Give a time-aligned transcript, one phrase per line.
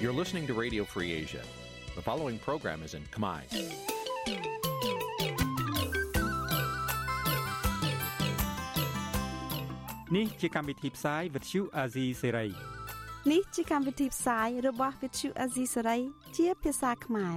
[0.00, 1.42] You're listening to Radio Free Asia.
[1.96, 3.40] The following program is in Khmer.
[10.16, 12.50] នេះជាកម្មវិធីផ្សាយ Vuthu Azizi Serai
[13.32, 16.00] នេះជាកម្មវិធីផ្សាយរបស់ Vuthu Azizi Serai
[16.36, 17.36] ជាភាសាខ្មែរ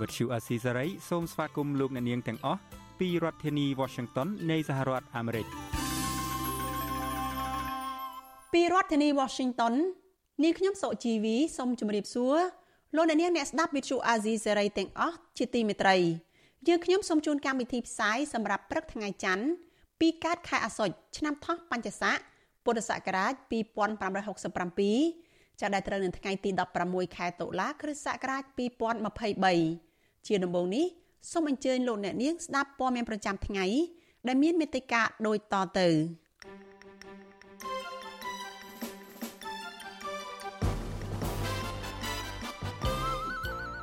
[0.00, 2.60] Vuthu Azizi Serai សូមស្វាគមន៍លោកអ្នកនាងទាំងអស់
[3.00, 5.46] ពីរដ្ឋធានី Washington នៃសហរដ្ឋអាមេរិក
[8.52, 9.74] ពីរដ្ឋធានី Washington
[10.42, 12.36] នាងខ្ញុំសុជីវីសូមជម្រាបសួរ
[12.96, 15.96] លោកអ្នកនាងអ្នកស្ដាប់វិទ្យុអាស៊ីសេរីទាំងអស់ជាទីមេត្រី
[16.68, 19.44] យើងខ្ញុំសូមជូនកម្មវិធីផ្សាយសម្រាប់ព្រឹកថ្ងៃច័ន្ទ
[20.00, 22.16] ពីកើតខែអាសត់ឆ្នាំថោះបัญចស័ក
[22.64, 26.50] ពុទ្ធសករាជ2567ចាប់ដែលត្រូវនៅថ្ងៃទី
[26.84, 28.42] 16ខែតុលាគ្រិស្តសករាជ
[29.34, 30.86] 2023ជាដំបូងនេះ
[31.32, 33.64] សូមអញ្ជើញលោកអ្នកនាងស្ដាប់ព័ត៌មានប្រចាំថ្ងៃ
[34.26, 35.88] ដែលមានមេត្តាដូចតទៅ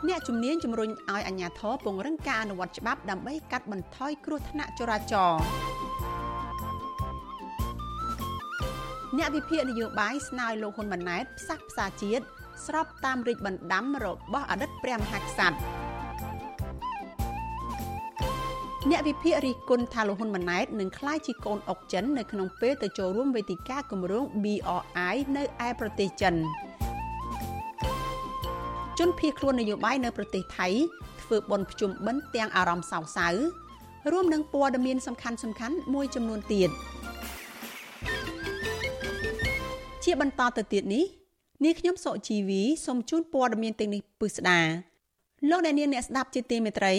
[0.09, 5.43] អ្នកជំនាញជំរុញឲ្យអាជ្ញាធរពង្រឹងការអនុវត្តច្បាប់ដើម្បីកាត់បន្ថយគ្រោះថ្នាក់ចរាចរណ៍
[9.17, 12.23] អ្នកវិភាគនយោបាយស្នើលោកហ៊ុនម៉ាណែតផ្សះផ្សាជាតិ
[12.65, 15.57] ស្របតាមរិទ្ធបណ្ដាំរបស់អតីតព្រះមហាក្សត្រ
[18.89, 26.35] អ្នកវិភាគរិះគន់ថាលោកហ៊ុនម៉ាណែតនឹងក្លាយជាកូនអុកចិននៅក្នុងពេលទៅចូលរួមវេទិកាគម្រោង BRI នៅឯប្រទេសចិន
[28.99, 30.67] ជនភៀសខ្លួននយោបាយនៅប្រទេសថៃ
[31.21, 33.27] ធ្វើបន់ភ្ជុំបិណ្ឌទាំងអារម្មណ៍សោកសៅ
[34.11, 36.69] រួមនឹងព័ត៌មានសំខាន់សំខាន់មួយចំនួនទៀត
[40.03, 41.05] ជាបន្តទៅទៀតនេះ
[41.63, 44.59] នាងខ្ញុំសុជីវីសូមជូនព័ត៌មានទាំងនេះពិស្ដា
[45.49, 46.93] លោកអ្នកនាងអ្នកស្ដាប់ជាទីមេត្រី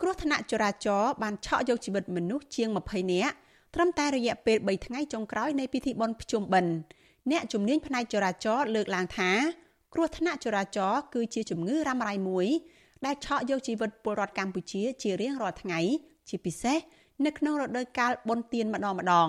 [0.00, 3.34] គ្រោះថ្នាក់ចរាចរណ៍បានឆក់យកជីវិតមនុស្សជាង20នាក់
[3.74, 6.74] ត្រឹមតែរយៈពេល3ថ្ងៃចុងក្រោយនៃពិធីបុណ្យភ្ជុំបិណ្ឌ
[7.30, 9.30] អ្នកជំនាញផ្នែកចរាចរណ៍លើកឡើងថា
[9.94, 12.46] គ្រោះថ្នាក់ចរាចរណ៍គឺជាជំងឺរ៉ាំរ៉ៃមួយ
[13.06, 15.80] ដែលឆក់យកជីវិតពលរដ្ឋកម្ពុជាជារៀងរាល់ថ្ងៃ
[16.28, 16.78] ជាពិសេស
[17.26, 19.28] នៅក្នុងរដូវកាលបុណ្យទានម្ដងម្ដង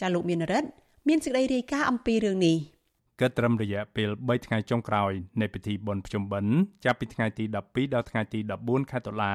[0.00, 0.68] ចាលោកមានរិទ្ធ
[1.08, 2.56] មានសេចក្តីរាយការណ៍អំពីរឿងនេះ
[3.20, 9.34] គិតត្រឹមរយៈពេល3ថ្ងៃចុងក្រោយនៃពិធីបុណ្យភ្ជុំបិណ្ឌចាប់ពីថ្ងៃទី12ដល់ថ្ងៃទី14ខែតុលា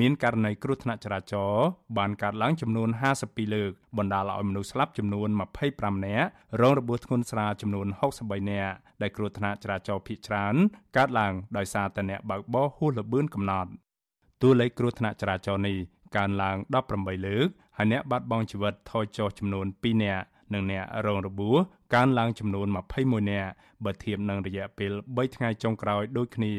[0.00, 1.64] មានករណីគ្រោះថ្នាក់ចរាចរណ៍
[1.98, 2.88] បានកើតឡើងចំនួន
[3.22, 5.28] 52លើកបណ្ដាលឲ្យមនុស្សស្លាប់ចំនួន
[5.68, 6.28] 25នាក់
[6.60, 7.86] រងរបួសធ្ងន់ស្រាលចំនួន
[8.18, 10.54] 63នាក់ដែលគ្រោះថ្នាក់ចរាចរណ៍ភ ieck ច្រើន
[10.96, 13.70] កើតឡើងដោយសារតែអ្នកបើកបរហួសល្បឿនកំណត់
[14.42, 15.78] តួលេខគ្រោះថ្នាក់ចរាចរណ៍នេះ
[16.16, 16.56] កើនឡើង
[16.90, 21.58] 18លើកហើយអ្នកបាត់បង់ជីវិតថយចុះចំនួន2នាក់និងអ្នករងរបួស
[21.94, 22.66] កើនឡើងចំនួន
[22.98, 23.50] 21នាក់
[23.84, 26.52] បើធៀបនឹងរយៈពេល3ថ្ងៃចុងក្រោយដូចគ្នា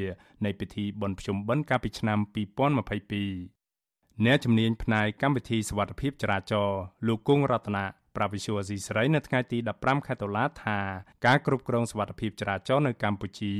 [0.46, 7.86] នៃពិធីបុណ្យភ្ជុំបិណ្ឌកាលពីឆ្នាំ2022អ្នកជំនាញផ្នែកកម្មវិធីសវត្ថភាពចរាចរណ៍លោកគង់រតនា
[8.19, 10.79] ប្រាវិសុវអាស៊ីសេរីនៅថ្ងៃទី15ខែតុលាថា
[11.27, 13.55] ការគ្រប់គ្រងសុវត្ថិភាពចរាចរណ៍នៅកម្ពុជា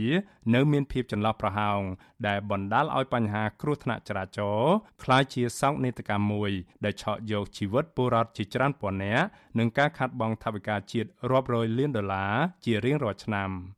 [0.54, 1.80] នៅមានភាពចន្លោះប្រហោង
[2.26, 6.50] ដែលបណ្ដាលឲ្យបញ្ហាគ្រោះថ្នាក់ចរាចរណ៍คล้ายជាសោកនាដកម្មមួយ
[6.84, 9.26] ដែលឆក់យកជីវិតពលរដ្ឋជាច្រើនពាន់នាក់
[9.58, 13.50] និងការខាត់បងថវិកាជាតិរាប់រយលានដុល្លារជារៀងរាល់ឆ្នាំ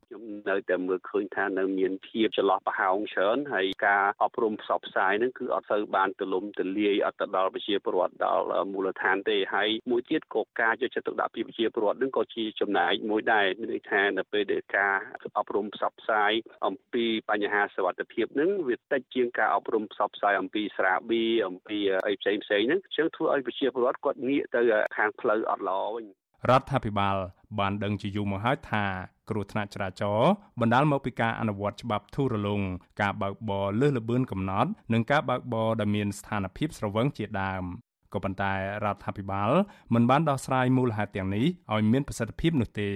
[0.50, 14.96] នៅតែមើលឃើញថានៅមានភាពចន្លោះប្រហោងច្រើនហើយការអប់រំផ្សព្វផ្សាយហ្នឹងគឺអត់សូវបានទូលំទូលាយអត់ទៅដល់ប្រជាពលរដ្ឋដល់មូលដ្ឋានទេហើយមួយទៀតក៏ការយកចិត្តទុកដាក់ពីប្រជាពលរដ្ឋហ្នឹងក៏ជាចំណែកមួយដែរមានន័យថានៅពេលដែលការ
[15.38, 16.32] អប់រំផ្សព្វផ្សាយ
[16.66, 24.62] អំពីបញ្ហាសុវត្ថិភាពហ្នឹងវាតិចជាងការអប់រំផ្សព្វផ្សាយអំពីស្រាបៀរអំពីអីផ្សេងផ្សេងហ្នឹងជើងធ្វើឲ្យប្រជាពលរដ្ឋគាត់ងាកទៅ
[24.96, 26.06] ខាងផ្លូវអត់ល្អវិញ
[26.48, 27.16] រដ្ឋាភិបាល
[27.58, 28.84] បានដឹងជាយូរមកហើយថា
[29.30, 30.30] គ្រោះថ្នាក់ចរាចរណ៍
[30.60, 32.60] បណ្ដាលមកពីការអនុវត្តច្បាប់ធូររលុង
[33.02, 37.64] ការបើកបរលើសល្បឿនកំណត់ និងការបើកបរដែលមានស្ថានភាពស្រវឹងជាដើម
[38.12, 38.54] ក៏ប៉ុន្តែ
[38.84, 39.50] រដ្ឋាភិបាល
[39.94, 42.90] មិនបានដោះស្រាយមូលហេតុទាំងនេះឲ្យមានប្រសិទ្ធភាពនោះទេ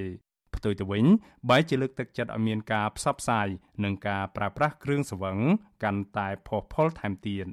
[0.56, 1.04] ផ្ទុយទៅវិញ
[1.48, 3.48] បែរជាលើកទឹកចិត្តឲ្យមានការផ្សព្វផ្សាយ
[3.84, 5.38] និងការប្រើប្រាស់គ្រឿងស្រវឹង
[5.82, 7.46] កាន់តែផុសផុលថែមទៀត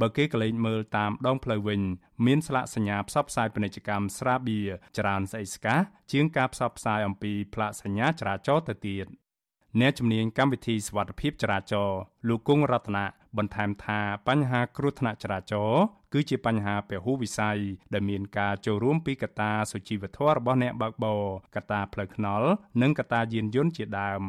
[0.00, 1.80] បើគេក៏លេចមើលតាមដងផ្លូវវិញ
[2.26, 4.68] មានស្លាកសញ្ញាផ្សព្វផ្សាយពាណិជ្ជកម្មស្រាបៀរ
[4.98, 5.78] ច្រើនស្អិចស្កះ
[6.12, 9.06] ជាងការផ្សព្វផ្សាយអំពីផ្លាកសញ្ញាចរាចរណ៍ទៅទៀត
[9.80, 11.98] អ្នកជំនាញកម្មវិធីសវត្ថភាពចរាចរណ៍
[12.28, 13.04] លោកគង់រតនា
[13.36, 17.58] បន្ថែមថាបញ្ហាគ្រោះថ្នាក់ចរាចរណ៍គឺជាបញ្ហាពហុវិស័យ
[17.92, 21.22] ដែលមានការចូលរួមពីកត្តាសុជីវធម៌របស់អ្នកបើកបរ
[21.54, 22.48] កត្តាផ្លូវថ្នល់
[22.82, 24.22] និងកត្តាយានយន្តជាដើម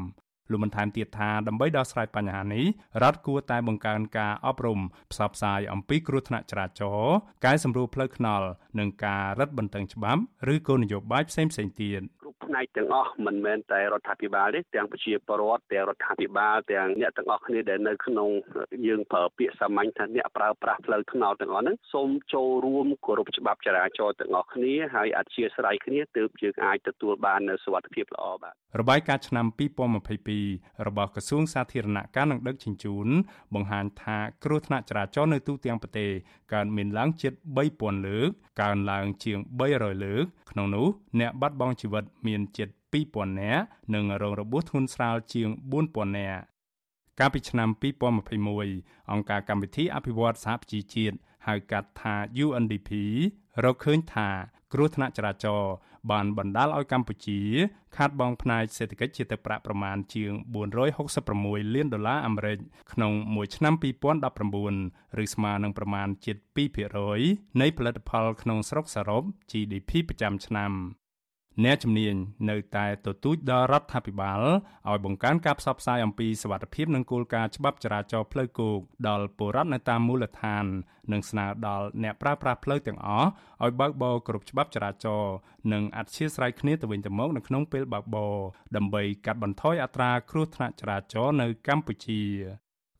[0.51, 2.65] លោកបន្ថែមទៀតថាដើម្បីដោះស្រាយបញ្ហានេះ
[3.03, 4.79] រដ្ឋគួរតែបង្កើនការអប់រំ
[5.11, 7.15] ផ្សព្វផ្សាយអំពីគ្រោះថ្នាក់ចរាចរណ៍
[7.45, 8.47] កែសម្រួលផ្លូវថ្នល់
[8.79, 10.21] និងការរឹតបន្តឹងច្បាប់
[10.53, 12.03] ឬគោលនយោបាយផ្សេងៗទៀត
[12.45, 18.29] ផ្នែកទាំងអស់មិនមែនតែរដ្ឋាភិបាលទេទាំងប្រជាពលរដ្ឋទាំងរដ្ឋាភិបាលទាំងអ្នកទាំងអស់គ្នាដែលនៅក្នុង
[18.87, 29.59] យើងប្រើពាក្យសាមញ្ញថាអ្នកប្រើប្រាស់ផ្លូវថ្នល់ទាំងអស់ហ្នឹងសូមចូលរួមគោរពច្បាប់ចរាចរណ៍ទាំងអស់គ្នាហើយអធិស្ឋានគ្នាទើបយើងអាចទទួលបាននូវសុវត្ថិភាពល្អបាទរបាយការណ៍ឆ្នាំ2022
[30.09, 30.38] 7
[30.87, 33.07] របស់ក្រសួងសាធារណការនិងដឹកជញ្ជូន
[33.53, 36.09] បង្ហាញថាគ្រោះថ្នាក់ចរាចរណ៍នៅទូទាំងប្រទេស
[36.53, 37.33] កើនមានឡើងជិត
[37.69, 38.29] 3000លើក
[38.61, 39.39] កើនឡើងជាង
[39.69, 40.87] 300លើក ក្នុងនោះ
[41.19, 43.63] អ្នកបាត់បង់ជីវិតមានជិត2000នាក់
[43.93, 46.41] និងរងរបួសធ្ងន់ស្រាលជាង4000នាក់
[47.19, 47.69] កាលពីឆ្នាំ
[48.39, 52.15] 2021អង្គការកម្មវិធីអភិវឌ្ឍសហប្រជាជាតិ ហៅកាត់ថា
[52.45, 52.89] UNDP
[53.63, 54.29] រកឃើញថា
[54.73, 55.73] គ្រោះថ្នាក់ចរាចរណ៍
[56.11, 57.41] បានបណ្ដាលឲ្យកម្ពុជា
[57.97, 60.31] ខាតបង់ផ្នែកសេដ្ឋកិច្ចជាទឹកប្រាក់ប្រមាណជាង
[61.03, 62.57] 466លានដុល្លារអាមេរិក
[62.93, 63.73] ក្នុងមួយឆ្នាំ
[64.47, 66.37] 2019ឬស្មើនឹងប្រមាណជិត
[66.97, 70.71] 2%នៃផលិតផលក្នុងស្រុកសរុប GDP ប្រចាំឆ្នាំ។
[71.63, 72.15] អ្នកជំនាញ
[72.49, 74.41] នៅតែទទូចដល់រដ្ឋាភិបាល
[74.89, 80.65] ឲ្យបង្កើនការផ្សព្វផ្សាយអំពីសវត្ថិភាពនិងគោលការណ៍ច្បាប់ចរាចរណ៍ផ្លូវគោកដល់ពលរដ្ឋនៅតាមមូលដ្ឋាន
[81.11, 83.29] និងស្នើដល់អ្នកប្រើប្រាស់ផ្លូវទាំងអស់
[83.63, 85.33] ឲ្យបើកបរគ្រប់ច្បាប់ចរាចរណ៍
[85.73, 88.35] និងអធ្យាស្រ័យគ្នាទៅវិញទៅមកនៅក្នុងពេលបើកបរ
[88.75, 92.21] ដើម្បីកាត់បន្ថយអត្រាគ្រោះថ្នាក់ចរាចរណ៍នៅកម្ពុជា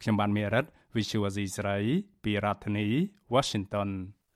[0.01, 0.65] ខ្ញុំបានមេរិត
[0.95, 1.77] Visual Asia ស្រី
[2.23, 2.87] ពីរដ្ឋធានី
[3.33, 3.89] Washington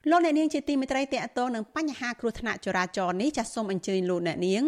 [0.10, 4.64] លោកអ្នកនាងជាទីមេត្រីតេអតងនឹងបញ្ហាគ្រោះថ្នាក់ចរាចរណ៍នេះចាសសូមអញ្ជើញលោកអ្នកនាង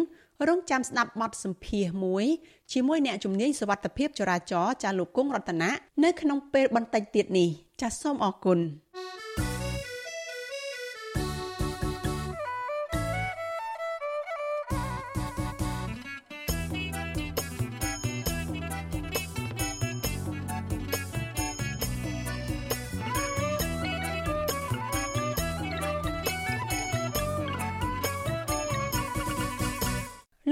[0.48, 2.24] រងចាំស្ដាប់បទសម្ភាសន៍មួយ
[2.72, 5.70] ជាមួយអ្នកជំនាញសវត្ថិភាពចរាចរណ៍ចាលោកគង់រតនា
[6.04, 7.48] នៅក្នុងពេលបន្តិចទៀតនេះ
[7.80, 8.58] ចាសសូមអរគុណ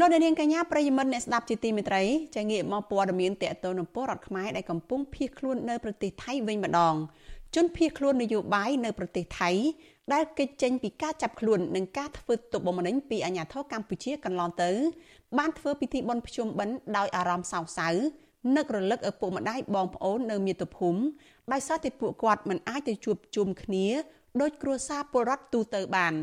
[0.04, 2.02] លោកនាងកញ្ញាប្រិយមិត្តអ្នកស្ដាប់ជាទីមេត្រី
[2.36, 6.94] ចាងាកមកព័ត៌មានតកតនពលរដ្ឋខ្មែរដែលកំពុងភៀសខ្លួននៅប្រទេសថៃវិញម្ដង
[7.54, 9.50] ជនភៀសខ្លួននយោបាយនៅប្រទេសថៃ
[10.12, 14.70] ដែលគេចចេញពីការចាប់ខ្លួននិងការធ្វើទុកបុកម្នេញពីអាញាធរកម្ពុជាកន្លងទៅ
[15.38, 17.88] បានធ្វើពិធីបុណ្យភ្ជុំបិណ្ឌដោយអារម្មណ៍សោកសៅ
[18.56, 21.00] នឹករលឹកឪពុកម្ដាយបងប្អូននៅមាតុភូមិ
[21.52, 23.86] ដោយសារតែពួកគាត់មិនអាចទៅជួបជុំគ្នា
[24.40, 26.14] ដោយគ្រួសារពលរដ្ឋទូទៅបាន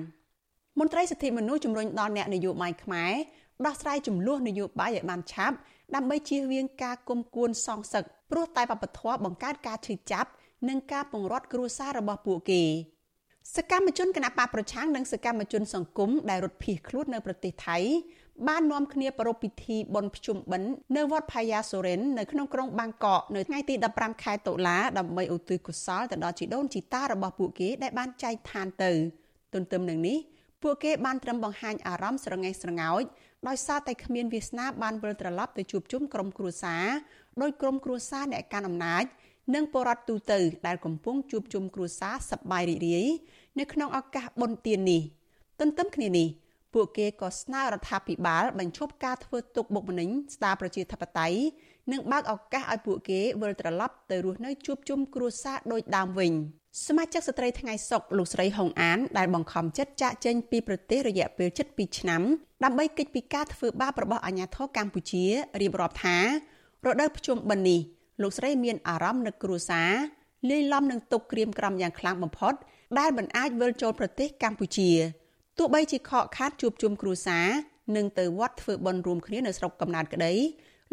[0.80, 3.14] មន្ត្រីសិទ្ធិមនុស្សជំរុញដល់អ្នកនយោបាយខ្មែរ
[3.66, 5.56] ដោះស្រាយចំនួននយោបាយឲ្យបានឆាប់
[5.96, 10.30] ដើម្បីជៀសវាងការគុំគួនសងសឹកព្រោះតែបពធបង្កើតការឈឺចាប់
[10.70, 12.64] និងការពង្រត់គ្រួសាររបស់ពួកគេ
[13.56, 17.78] សកម្មជនគណបកប្រឆាំងនិងសកម្មជនសង្គមដែលរត់ភៀសខ្លួននៅប្រទេសថៃ
[18.48, 28.92] បាននាំគ្នាប្រារព្ធពិធីបុណ្យភ្ជុំបិណ្ឌនៅវត្តផាយាសូរិននៅក្នុងក្រុងបាងកកនៅថ្ងៃទី15ខែតុលាដើម្បីឧទ្ទិសកុសលទៅដល់ជីដូនជីតារបស់ពួកគេដែលបានចែកឋានទៅ
[29.54, 30.18] ទន្ទឹមនឹងនេះ
[30.64, 33.04] ពួកគេបានត្រឹមបង្ហាញអារម្មណ៍ស្រងេះស្រងោច
[33.48, 36.86] ដោយសារតែគ្មានវាសនាបានវិលត្រឡប់ទៅជួបជុំក្រុមគ្រួសារ
[37.42, 39.04] ដោយក្រុមគ្រួសារអ្នកកាន់អំណាច
[39.56, 43.06] និងបរដ្ឋទូទៅ ដែលកំពុងជួបជុំគ្រួសារសប្បាយរីករាយ
[43.60, 45.02] នៅក្នុងឱកាសបុណ្យទាននេះ
[45.60, 46.28] ទន្ទឹមគ្នានេះ
[46.74, 51.40] ពួកគេក៏ស្នើរដ្ឋាភិបាលបញ្ឈប់ការធ្វើទុកបុកម្នេញស្ដារប្រជាធិបតេយ្យ
[51.92, 56.34] និងបើកឱកាសឲ្យពួកគេវិលត្រឡប់ទៅរស់នៅជួបជុំគ្រួសារដូចដើមវិញ
[56.86, 62.22] សមាជិកស្ត្រីថ្ងៃសុកលោកស្រីហុងអានដែលបង្ខំចិត្តចាក់ចេញពីប្រទេសរយៈពេល7ឆ្នាំ
[62.64, 65.26] ដើម្បីគេចពីការធ្វើបាបរបស់អាញាធរកម្ពុជា
[65.62, 66.18] រៀបរាប់ថា
[66.86, 67.80] រដូវភ្ជុំបិណ្ឌនេះ
[68.22, 69.92] លោកស្រីមានអារម្មណ៍នឹកគ្រួសារ
[70.50, 72.54] លាយឡំនឹងទុកក្រៀមក្រំយ៉ាងខ្លាំងបំផុត
[73.00, 74.90] ដែលមិនអាចវិលចូលប្រទេសកម្ពុជា
[75.58, 77.48] ទោះបីជាខកខានជួបជុំគ្រួសារ
[77.96, 80.34] និងទៅវត្តធ្វើបុណ្យរួមគ្នានៅស្រុកកំណើតក្តី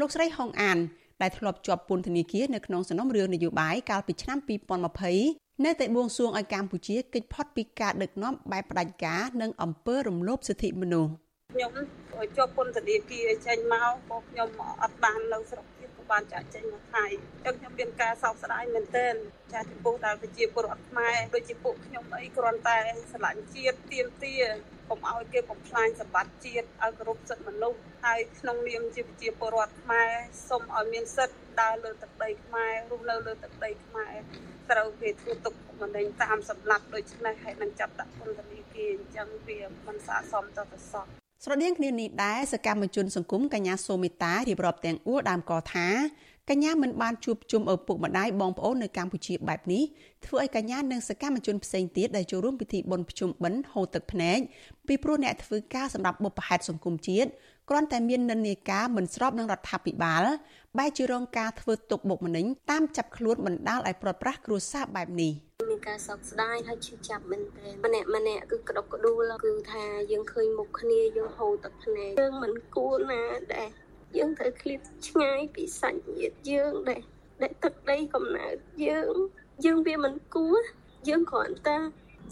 [0.01, 0.79] លោកស្រីហុងអាន
[1.23, 11.11] ដែលធ្លាប់ជាប់ពន្ធនាគារនៅក្នុងសំណុំរឿងនយោបាយកាលពីឆ្នាំ2020 នៅតែបួងសួងឲ្យកម្ពុជាគេចផុតពីការដឹកនាំបែបផ្ដាច់ការនិងអំពើរំលោភសិទ្ធិមនុស្ស
[11.55, 11.73] ខ្ញុំ
[12.37, 14.49] ជាប់ពន្ធនាគារចេញមកក៏ខ្ញុំ
[14.83, 19.15] អត់បាននៅស្រុកទៀតក៏បានចាក់ចេញមកថៃអញ្ចឹងខ្ញុំមានការសោកស្ដាយមែនទែន
[19.53, 22.79] ចាស់ចំពោះដល់ប្រជាពលរដ្ឋខ្មែរដូចជាពួកខ្ញុំអីគ្រាន់តែ
[23.13, 24.35] ស្រឡាញ់ជាតិទៀមទា
[24.89, 30.11] កុំឲ្យគេបំផ្លាញសម្បត្តិជាតិឲ្យគោរពសិទ្ធិមនុស្សហើយក្នុងនាមជាប្រជាពលរដ្ឋខ្មែរ
[30.49, 34.15] សូមឲ្យមានសិទ្ធិដើរលើទឹកដីខ្មែររស់នៅលើទឹកដីខ្មែរ
[34.71, 41.05] ត្រូវគេធ្វើទុកមិនដេញតាមសម្លាប់ដូច្នេះហើយនឹងចាប់ដាក់ពន្ធនាគារអញ្ចឹងវាមិនស័ក្តិសមទៅទៅសោះ
[41.45, 45.89] ស្រដៀងគ្នានេះដែរសកម្មជនសង្គមកញ្ញាសូមេតារៀបរាប់ទាំងអួរដើមកថា
[46.51, 49.83] កញ្ញាមិនបានជួបជុំឪពុកម្ដាយបងប្អូននៅកម្ពុជាបែបនេះ
[50.27, 54.39] ធ្វើឲ្យកញ្ញានិងសកម្មជនផ្សេងទៀតដែលចូលរួមពិធីបុណ្យភ្ជុំបិណ្ឌហូរទឹកភ្នែក
[54.87, 57.29] ពីព្រោះអ្នកធ្វើការសម្រាប់បុព្វហេតុសង្គមជាតិ
[57.69, 60.25] គ្រាន់តែមាននិន្នាការមិនស្របនឹងរដ្ឋាភិបាល
[60.79, 65.33] បែរជារងការធ្វើទុកបុកម្នេញតាមចាប់ខ្លួនបណ្ដាលឲ្យប្រត់ប្រាស់គ្រួសារបែបនេះ
[65.71, 73.23] មានការសោកស្ដាយហើយឈឺចាប់មែនទែនម្នាក់ម្នាក់គឺក្តុកក្តួលគឺថាយើងឃើញមុខគ្នាយើងហូរទឹកភ្នែកយើងមិនគួរណា
[73.55, 73.69] ដែល
[74.17, 77.03] យើងត្រូវឃ្លាតឆ្ងាយពីសាច់ញាតិយើងដែល
[77.43, 78.55] ដែលទឹកដីកំណើត
[78.87, 79.15] យើង
[79.65, 80.59] យើងវាមិនគួរ
[81.09, 81.79] យើងគ្រាន់តែ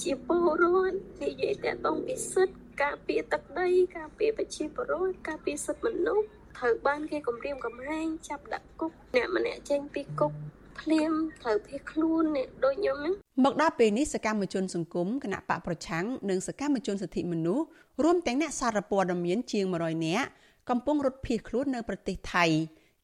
[0.03, 6.27] ជាពលរដ្ឋនិយាយតែតងពីសិទ្ធិការពារទឹកដីការពារប្រជាពលរដ្ឋការពារសិទ្ធិមនុស្ស
[6.59, 10.33] ត្រូវបានគេគំរាមកំហែងចាប់ដាក់គុកអ្នកម្នាក់ចេញពីគុក
[10.81, 13.15] ភ្លាមត្រូវភៀសខ្លួននេះដូចខ្ញុំហ្នឹង
[13.45, 17.65] មកដល់ពេលនេះសកម្មជនសង្គមគណៈបកប្រឆាំងនិងសកម្មជនសិទ្ធិមនុស្ស
[18.05, 20.29] រួមទាំងអ្នកសារព័ត៌មានជាង100នាក់
[20.71, 22.45] កំពុងរត់ភៀសខ្លួននៅប្រទេសថៃ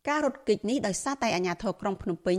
[0.08, 2.38] ការរត់គេចនេះដោយសារតែអាជ្ញាធរក្រុងភ្នំពេញ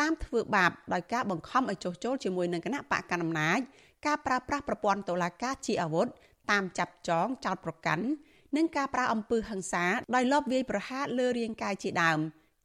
[0.00, 3.60] តាមធ្វើបាបដោយការបង្ខំឲ្យចុះចូលជាមួយនឹងគណៈបកកណ្ដាលអំណាច
[4.06, 6.06] ការប្រើប្រាស់ប្រព័ន្ធតុលាការជាអាវុធ
[6.50, 8.04] តាមចាប់ចងចោតប្រកាន់
[8.56, 12.18] និងការប្រើអំពើហិង្សាដោយលបវាយប្រហារលើរាងកាយជាដើម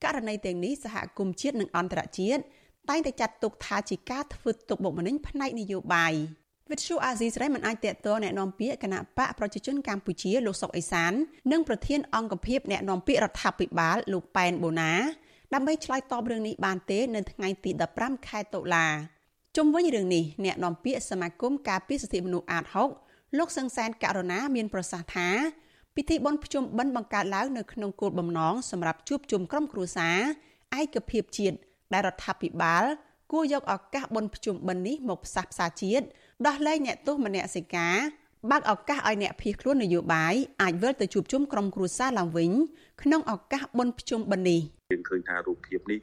[0.03, 2.41] ករណីទាំងនេះសហគមន៍ជាតិនិងអន្តរជាតិ
[2.89, 6.13] តែងតែចាត់ទុកថាជាការធ្វើទុកបុកម្នេញផ្នែកនយោបាយ
[6.71, 11.13] វិទ្យុអាស៊ីសេរីមិនអាចតេតតណែនាំពាក្យគណៈបកប្រជាជនកម្ពុជាលោកសុកអេសាន
[11.51, 14.93] និងប្រធានអង្គភិបណែនាំពាក្យរដ្ឋាភិបាលលោកប៉ែនបូណា
[15.53, 18.87] ដើម្បីឆ្លើយតបរឿងនេះបានទេនៅថ្ងៃទី15ខែតុលា
[19.57, 22.63] ជុំវិញរឿងនេះអ្នកនាំពាក្យសមាគមការពារសិទ្ធិមនុស្សអាត
[23.01, 25.29] 6លោកសង្សានករណាមានប្រសាសន៍ថា
[25.95, 30.17] ពិធីបុណ្យភ្ជុំបិណ្ឌបង្កើតឡើងនៅក្នុងគោលបំណងសម្រាប់ជួបជុំក្រុមគ្រួសារ
[30.79, 31.57] ឯកភាពជាតិ
[31.93, 32.83] ដែលរដ្ឋាភិបាល
[33.31, 36.05] គួរយកឱកាសបុណ្យភ្ជុំបិណ្ឌនេះមកផ្សះផ្សាជាតិ
[36.47, 37.95] ដោះលែងអ្នកទោសមនសិការ
[38.51, 42.51] បើកឱកាសឲ្យអ្នកភៀសខ្លួននយោបាយអាចវិលទៅជួបជុំក្រុមគ្រួសារឡើងវិញ
[43.01, 44.61] ក្នុងឱកាសបុណ្យភ្ជុំបិណ្ឌនេះ
[44.91, 45.99] យើងឃើញថារូបភាពនេះ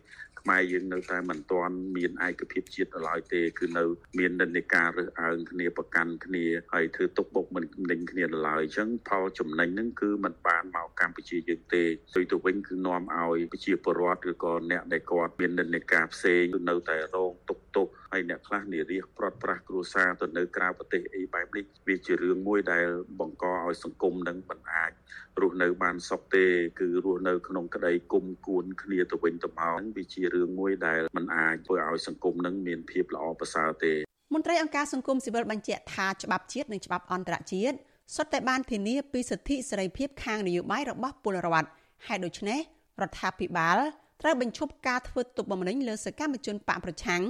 [0.49, 3.85] ខ្មែរយើងនៅតែមិនទាន់មានឯកភាពជាតិឡើយទេគឺនៅ
[4.19, 22.87] មាននិន្នាការរើសអើងគ្នាប្រកាន់គ្នាហើយធ្វើទុកបុកមិនដេញគ្នាឡើយអញ្ចឹងផលចំណេញហ្នឹងគឺมันបានមកកម្ពុជាយើងទេផ្ទុយទៅវិញគឺនាំឲ្យប្រជាពលរដ្ឋឬក៏អ្នកដែលគាត់មាននិន្នាការផ្សេងនៅតែរងទុកទុកហើយអ្នកខ្លះនិរិះប្រត់ប្រាស់គ្រួសារទៅនៅក្រៅប្រទេសអីបែបនេះវាជារឿងមួយដែល
[23.21, 24.93] បង្កឲ្យសង្គមនឹងមិនអាច
[25.41, 26.47] រស់នៅបានសុខទេ
[26.81, 33.93] គឺរស់នៅក្នុងក្តីគុំគួនគ្នាទៅវិញទៅមកវាជារឿងមួយដែលមិនអាចធ្វើឲ្យសង្គមនឹងមានភាពល្អប្រសើរទេ
[34.35, 37.77] មន្ត្រីអង្គការសង្គមស៊ីវិលបញ្ជាក់ថាច្បាប់ជាតិនិងច្បាប់អន្តរជាតិ
[38.17, 41.69] សុទ្ធតែបានធានាពីសិទ្ធិសេរីភាពខាងនយោបាយរបស់ពលរដ្ឋ
[42.07, 42.59] ហើយដូច្នេះ
[43.03, 43.79] រដ្ឋាភិបាល
[44.23, 47.23] ត្រូវបញ្ឈប់ការធ្វើទុកបុកម្នេញលើសកម្មជនបកប្រឆាំង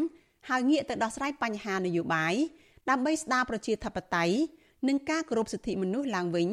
[0.49, 2.35] ហើយងាកទៅដោះស្រាយបញ្ហានយោបាយ
[2.91, 4.37] ដើម្បីស្ដារប្រជាធិបតេយ្យ
[4.89, 6.49] និងការគោរពសិទ្ធិមនុស្សឡើងវិញ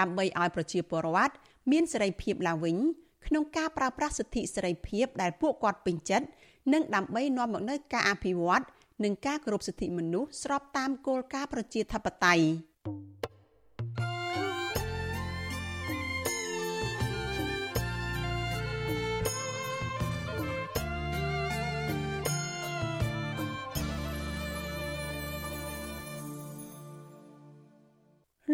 [0.00, 1.34] ដើម្បីឲ្យប្រជាពលរដ្ឋ
[1.70, 2.76] មានសេរីភាពឡើងវិញ
[3.26, 6.26] ក្នុងការប្រើប្រាស់សិទ្ធិសេរីភាពដែលពួកគាត់ពេញចិត្ត
[6.72, 8.62] និងដើម្បីនាំមកនូវការអភិវឌ្ឍ
[9.04, 12.44] និងការគោរពសិទ្ធិមនុស្សស្របតាមគោលការណ៍ប្រជាធិបតេយ្យ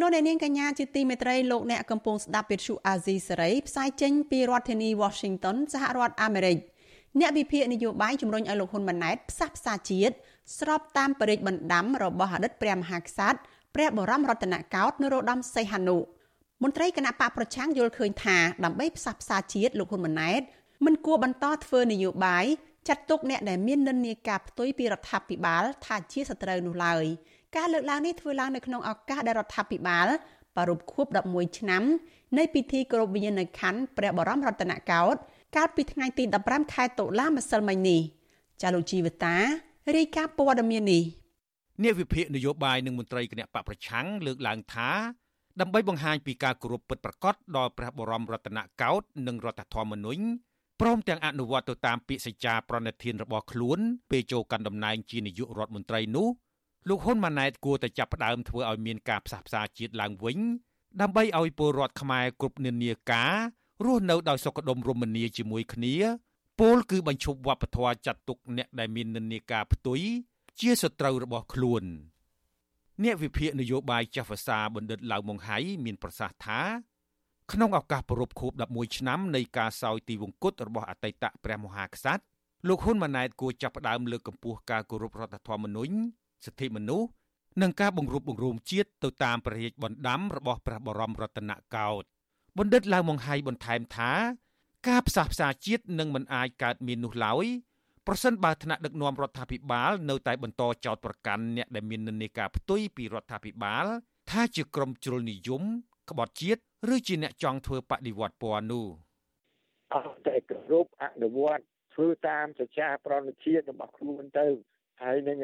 [0.01, 6.59] លោកអ្នកនាងកញ្ញាជាទីមេត្រីលោកអ្នកកំពុងស្ដាប់វិទ្យុអាស៊ីសេរីផ្សាយចេញពីរដ្ឋធានី Washington សហរដ្ឋអាមេរិក
[7.21, 10.15] អ្នកវិភាគនយោបាយជំរុញឲ្យលោកហ៊ុនម៉ាណែតផ្សះផ្សាជាតិ
[10.59, 13.39] ស្របតាមបរិយាបណ្ដាំរបស់អតីតព្រះមហាក្សត្រ
[13.75, 15.97] ព្រះបរមរតនកោដ្ឋនរោត្តមសីហនុ
[16.63, 20.41] មន្ត្រីគណៈបកប្រឆាំងយល់ឃើញថាដើម្បីផ្សះផ្សាជាតិលោកហ៊ុនម៉ាណែត
[20.85, 22.47] មិនគួរបន្តធ្វើនយោបាយ
[22.89, 27.05] ចាត់ទុកអ្នកដែលមាននិន្នាការផ្ទុយពីរដ្ឋាភិបាលថាជាសត្រូវនោះឡើយ។
[27.57, 30.07] ការលើកឡើងនេះធ្វើឡើងនៅក្នុងឱកាសដែលរដ្ឋាភិបាល
[30.57, 31.83] ប្រារព្ធខួប11ឆ្នាំ
[32.39, 35.21] នៃពិធីគោរពវិញ្ញាណក្ខន្ធព្រះបរមរតនកោដ្ឋ
[35.57, 38.01] កាលពីថ្ងៃទី15ខែតុលាម្សិលមិញនេះ
[38.63, 39.37] ចាលោកជីវតា
[39.97, 41.03] រាយការណ៍ព័ត៌មាននេះ
[41.83, 44.91] នាយវិភាគនយោបាយនិងមន្ត្រីគណៈបកប្រឆាំងលើកឡើងថា
[45.61, 50.23] ដើម្បីបង្ហាញពីការគោរពពិតប្រាកដដល់ព្រះបរមរតនកោដ្ឋនិងរដ្ឋធម្មនុញ្ញ
[50.81, 53.79] ព្រមទាំងអនុវត្តទៅតាមពាក្យសច្ចាប្រណិធានរបស់ខ្លួន
[54.11, 56.29] ពេលចូលកាន់តំណែងជានាយករដ្ឋមន្ត្រីនោះ
[56.89, 60.39] លោកហ៊ុនម៉ាណែតគួរតែចាប់ផ្ដើមធ្វើឲ្យមានការផ្សះផ្សាជាតិឡើងវិញ
[61.01, 63.35] ដើម្បីឲ្យពលរដ្ឋខ្មែរគ្រប់និន្នាការ
[63.85, 65.95] រស់នៅដោយសុខដុមរមនាជាមួយគ្នា
[66.61, 70.01] ពលគឺបញ្ឈប់វប្បធម៌ចាត់ទុកអ្នកដែលមាននិន្នាការផ្ទុយ
[70.61, 71.85] ជាសត្រូវរបស់ខ្លួន
[73.03, 76.61] អ្នកវិភាគនយោបាយចាស់ភាសាបណ្ឌិតឡៅម៉ុងហៃមានប្រសាសន៍ថា
[77.53, 82.23] ក្នុងឱកាសប្រពខួប11ឆ្នាំនៃការសោយទីវង្គតរបស់អតីតព្រះមហាក្សត្រ
[82.69, 85.95] លោកហ៊ុនម៉ាណែតគួរចាប់ផ្ដើមលើកកម្ពស់ការគោរពរដ្ឋធម្មនុញ្ញ
[86.47, 87.09] សិទ្ធិមនុស្ស
[87.63, 92.07] និងការបង្រួបបង្រួមជាតិទៅតាមព្រះរាជបណ្ដាំរបស់ព្រះបរមរតនកោដ្ឋ
[92.59, 94.13] បណ្ឌិតឡៅម៉ុងហៃបន្ថែមថា
[94.89, 97.47] ការផ្សះផ្សាជាតិនឹងមិនអាចកើតមាននោះឡើយ
[98.07, 103.87] ប្រសិនបើថ្នាក់ដឹកនាំរដ្ឋាភិបាលនៅតែបន្តចោទប្រកាន់អ្នកដែលមាននិន្នាការផ្ទុយពីរដ្ឋាភិបាល
[104.31, 105.63] ថាជាក្រុមជ្រុលនិយម
[106.11, 106.61] ក្បត់ជាតិ
[106.95, 108.87] ឬជាអ្នកចង់ធ្វើបដិវត្តពណ៌នោះ
[109.95, 114.49] អត់តែគ្រប់អនុវត្តធ្វើតាមសច្ចាប្រណិធានរបស់ខ្លួនទៅ
[115.03, 115.39] ហើយនឹង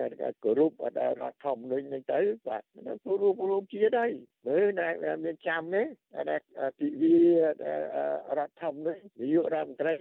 [0.45, 2.63] គោរពដល់រដ្ឋធម្មនុញ្ញនឹងទៅបាទ
[3.05, 4.11] គោរពរួមជាតិហើយ
[4.47, 4.95] មើលដែល
[5.25, 5.83] មានចាំទេ
[6.31, 6.41] ដែល
[6.81, 7.17] ទិវា
[8.39, 9.95] រដ្ឋធម្មនុញ្ញនាយករដ្ឋមន្ត្រី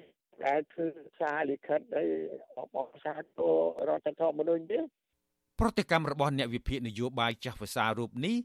[0.45, 0.87] ដែលធ្វើ
[1.19, 2.07] សារលិខិតឲ្យ
[2.75, 3.57] បកសាទរ
[3.89, 4.79] រដ្ឋធម្មនុញ្ញទេ
[5.59, 8.35] ប្រតិកម្មរបស់អ្នកវិភាគនយោបាយចាស់ភាសារូបនេះ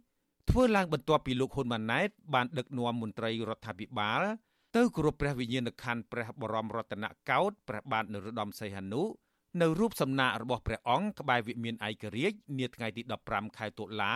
[0.50, 4.22] ធ្វើឡើងបន្ទាប់ពីលោកហ៊ុនម៉ាណែតបានដឹកនាំមន្ត្រីរដ្ឋាភិបាល
[4.76, 9.02] ទៅគោរពព្រះវិញ្ញាណក្ខន្ធព្រះបរមរតនកោដ្ឋព្រះបាទនរោត្តមសីហនុ
[9.60, 14.14] នៅរូបសំណាករបស់ព្រះអង្គក្បែរវិមានឯករាជ្យនាថ្ងៃទី15ខែតុលា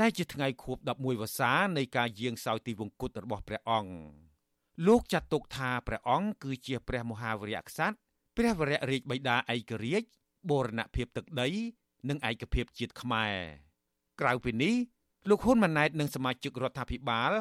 [0.00, 3.92] ដែលជាថ្ងៃខួប11វស្សានៃការយាងសោយទីវង្គតរបស់ព្រះអង្គ
[4.86, 7.96] លោកចាត់ទុកថាព្រះអង្គគឺជាព្រះមហាវរៈក្សត្រ
[8.36, 10.08] ព្រះវរៈរាជបិតាឯករាជ្យ
[10.50, 11.48] បូរណភាពទឹកដី
[12.08, 13.36] និងឯកភាពជាតិខ្មែរ
[14.20, 14.74] ក្រៅពីនេះ
[15.28, 17.32] លោកហ៊ុនម៉ាណែតនិងសមាជិករដ្ឋាភិបាល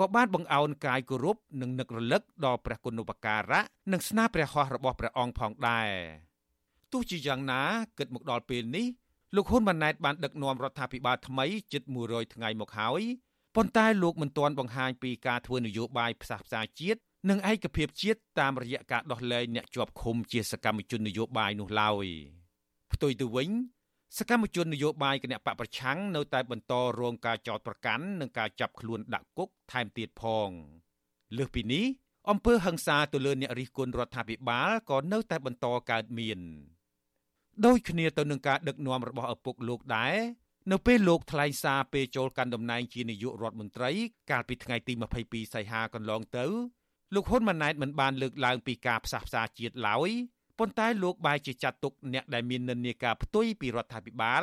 [0.00, 3.60] ក៏បានបង្អោនកាយគោរពនិងនឹករលឹកដល់ព្រះគុណូបការៈ
[3.92, 5.90] និងស្នាព្រះហស្ថរបស់ព្រះអង្គផងដែរ
[6.96, 7.62] ទោះជាយ៉ាងណា
[7.98, 8.86] គិតមកដល់ពេលនេះ
[9.36, 13.02] លោកហ៊ុនម៉ាណែតបានដឹកនាំរដ្ឋាភិបាលថ្មីជិត100ថ្ងៃមកហើយ
[13.56, 17.00] ប៉ុន្តែលោកមិនទាន់បង្ហាញពីការធ្វើនយោបាយផ្សះផ្សាជាតិ
[17.30, 22.06] និងឯកភាពជាតិតាមរយៈការដោះលែងអ្នកជាប់ឃុំជាសកម្មជននយោបាយនោះឡើយ
[22.92, 23.50] ផ្ទុយទៅវិញ
[24.18, 30.48] សកម្មជននយោបាយគណៈបកប្រឆាំងនៅតែបន្តរងការចោទប្រកាន់និងការចាប់ខ្លួនដាក់គុកថែមទៀតផង
[31.36, 31.84] លើសពីនេះ
[32.30, 36.40] អំពើហិង្សាទៅលើអ្នករិះគន់រដ្ឋាភិបាលក៏នៅតែបន្តកើតមាន
[37.64, 40.16] ដោយគ្នាទៅនឹងការដឹកនាំរបស់ឪពុកលោកដែរ
[40.72, 43.90] នៅពេលលោកថ្លែងសារពេលចូលកាន់តំណែងជានាយករដ្ឋមន្ត្រី
[44.30, 44.92] កាលពីថ្ងៃទី
[45.24, 46.44] 22សីហាកន្លងទៅ
[47.14, 50.10] លោកហ៊ុនម៉ាណែតមិនបានលើកឡើងពីការផ្សះផ្សាជាតិឡើយ
[50.58, 54.42] ប៉ុន្តែលោកបែរជាចាត់ទុកអ្នកដែលមាននិន្នាការផ្ទុយពីរដ្ឋាភិបាល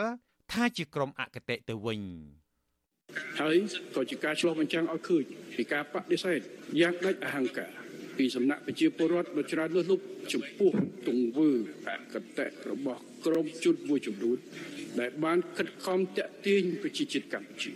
[0.51, 2.01] ថាជាក្រុមអកតេទៅវិញ
[3.39, 3.55] ហើយ
[3.95, 5.23] ក៏ជាការឆ្លោះបញ្ចាំងឲ្យឃើញ
[5.57, 6.39] ពីការបដិសេធ
[6.81, 7.82] យ៉ាងដាច់អហង្ការ
[8.17, 10.03] ពីសំណាក់ប្រជាពលរដ្ឋដ៏ច្រើនលើសលប់
[10.33, 10.71] ចំពោះ
[11.07, 11.49] ទង្វើ
[11.89, 14.37] អកតេរបស់ក្រុមជនមួយចំនួន
[14.99, 17.71] ដែលបានខិតខំតាក់ទាញប្រជាជាតិកម្ពុជា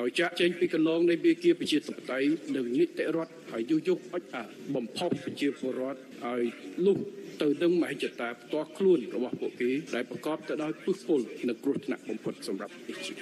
[0.00, 4.44] ឲ្យចាក់ចេញពីកន្លងនៃវាគាប្រជាធិបតេយ្យនិងនីតិរដ្ឋហើយយុយយកអុចអា
[4.74, 6.44] បំផុសប្រជាពលរដ្ឋឲ្យ
[6.86, 6.98] លុះ
[7.42, 13.20] ទៅនឹងមហិច្ឆតាផ្ទាល់ខ្លួនរបស់ពួកគេដែលប្រកបទៅដោយពុះពុលនិងគ្រោះថ្នាក់បំផុតសម្រាប់ប្រជាជាតិ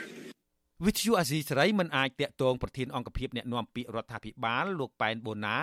[0.86, 5.58] វិទ្យុអាស៊ីសេរីមិនអាចតាក់ទងប្រធានអង្គភិបអ្នកណែនាំពាក្យរដ្ឋាភិបាលលោកប៉ែនបូណា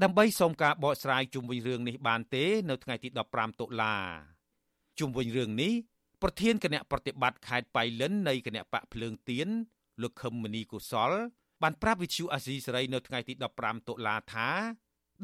[0.00, 3.94] ដើម្បីសូមការបកស្រាយជុំវិញរឿងនេះបានទេ នៅថ្ងៃទី15តុលា
[4.98, 5.72] ជុំវិញរឿងនេះ
[6.22, 9.48] ប្រធានគណៈប្រតិបត្តិខេត្តបៃលិននៃគណៈបកភ្លើងទៀន
[10.02, 11.10] លោកខឹមមនីកុសល
[11.62, 14.48] បានប្រាប់វិទ្យុអាស៊ីសេរីនៅថ្ងៃទី15តុលាថា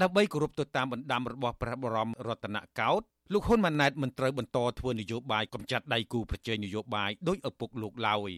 [0.03, 8.33] ដើម្បីគោរពទៅតាមបណ្ដាំរបស់ព្រះបរមរតនកោដ្ឋលោកហ៊ុនម៉ាណែតមិនត្រូវបន្តធ្វើនយោបាយកំចាត់ដៃគូប្រជែងនយោបាយដោយឪពុកលោកឡើយ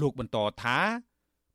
[0.00, 0.78] លោកបន្តថា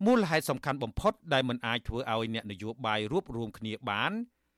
[0.03, 4.12] មូលហេតុសំខាន់បំផុតដែលមិនអាចធ្វើឲ្យអ្នកនយោបាយរួបរวมគ្នាបាន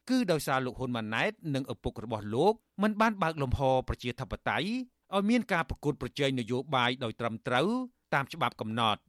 [0.10, 4.70] គឺដោយសារលោកហ៊ុនម៉ាណែតនិងឪពុករបស់លោកមិនបានបើកលំហប្រជាធិបតេយ្យ
[5.16, 7.68] ឲ្យមានការប្រកួតប្រជែងនយោបាយដោយត្រឹមត្រូវ
[8.14, 9.02] តាមច្បាប់កំណត់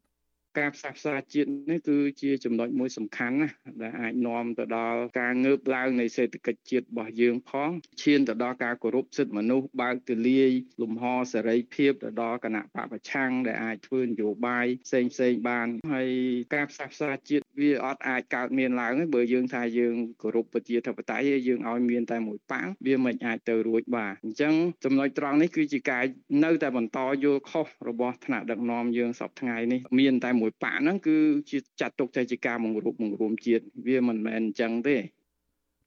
[0.59, 3.49] ការផ្សះផ្សាជាតិនេះគឺជាចំណុចមួយសំខាន់ណា
[3.83, 7.71] ដែលអាចនាំទៅដល់ការងើបឡើងនៃសេដ្ឋកិច្ចជាតិរបស់យើងផង
[8.03, 10.51] ឈានទៅដល់ការគោរពសិទ្ធិមនុស្សបើកទូលាយ
[10.83, 16.09] លំហសេរីភាពទៅដល់គណៈបពប្រឆាំងដែលអាចធ្វើនយោបាយផ្សេងផ្សេងបានហើយ
[16.55, 26.05] ការផ្សះផ្សាជាតិវាអត់អាចកើតមានឡើងទេបើយើងថាយើងគោរពប្រជាធិបតេយ្យយើងឲ្យមានតែមួយប៉ាំងវាមិនអាចទៅរួចបានអញ្ចឹងចំណុចត្រង់នេះគឺជាការ
[26.45, 31.17] នៅតែបន្តយល់ខុសរបស់ថ្នាក់ដឹកនាំយើងសពថ្ងៃនេះមានតែមួយមួយប៉ាហ្នឹងគឺ
[31.51, 34.97] ជាចាត់ទុកថាជាការបង្រួបបង្រួមជាតិវាមិនមែនអញ្ចឹងទេ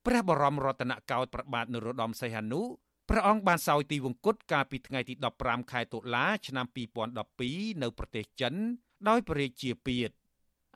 [0.05, 2.61] ព្រះបរមរតនកោដ្ឋប្របាទនរោត្តមសីហនុ
[3.09, 6.65] ព្រះអង្គបានសោយទីវង្គតកាលពីថ្ងៃទី15ខែតុលាឆ្នាំ
[7.23, 8.53] 2012នៅប្រទេសចិន
[9.07, 10.15] ដោយព្រះរាជាពាទ្យ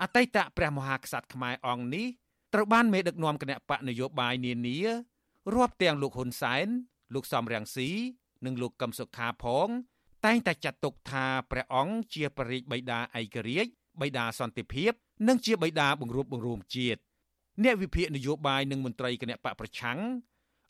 [0.01, 2.07] អតីតព្រះមហាក្សត្រខ្មែរអង្គនេះ
[2.53, 4.77] ត្រូវបានមេដឹកនាំគណៈបកនយោបាយនានា
[5.55, 6.67] រាប់ទាំងលោកហ៊ុនសែន
[7.13, 7.89] លោកសំរងស៊ី
[8.45, 9.67] និងលោកកឹមសុខាផង
[10.25, 14.91] តែងតែចាត់ទុកថាព្រះអង្គជាព្រះរាជបិតាឯករាជ្យបិតាសន្តិភាព
[15.27, 16.99] និងជាបិតាបង្រួបបង្រួមជាតិ
[17.63, 19.99] អ្នកវិភាគនយោបាយនិងមន្ត្រីគណៈបកប្រឆាំង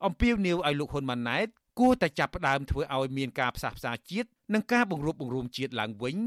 [0.06, 1.48] អំពាវនាវឲ្យលោកហ៊ុនម៉ាណែត
[1.80, 6.18] គួរតែចាប់ផ្ដើមធ្វើឲ្យមានការផ្សះផ្សាជាតិនិងការបង្រួបបង្រួមជាតិឡើងវិញ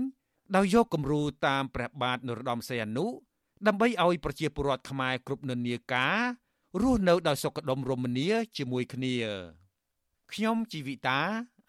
[0.57, 3.07] ដោយយកគំរូតាមព្រះបាទនរោត្តមសីហនុ
[3.67, 6.19] ដើម្បីឲ្យប្រជាពលរដ្ឋខ្មែរគ្រប់និន្នាការ
[6.83, 9.15] រស់នៅដោយសុខដុមរមនាជាមួយគ្នា
[10.33, 11.21] ខ្ញុំជីវិតា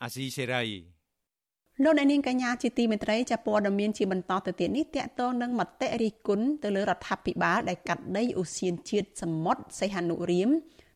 [0.02, 0.99] អាស៊ីសេរី
[1.84, 10.50] លោកអ្នកនាងកញ្ញាជាទីមេត្រីចាព័ត៌មានជាបន្តទៅទៀតនេះតកតងនឹងមតិរិះគន់ទៅលើរដ្ឋាភិបាលដែលកាត់ដីអូសៀនជាតិសមុទ្រសីហនុរៀម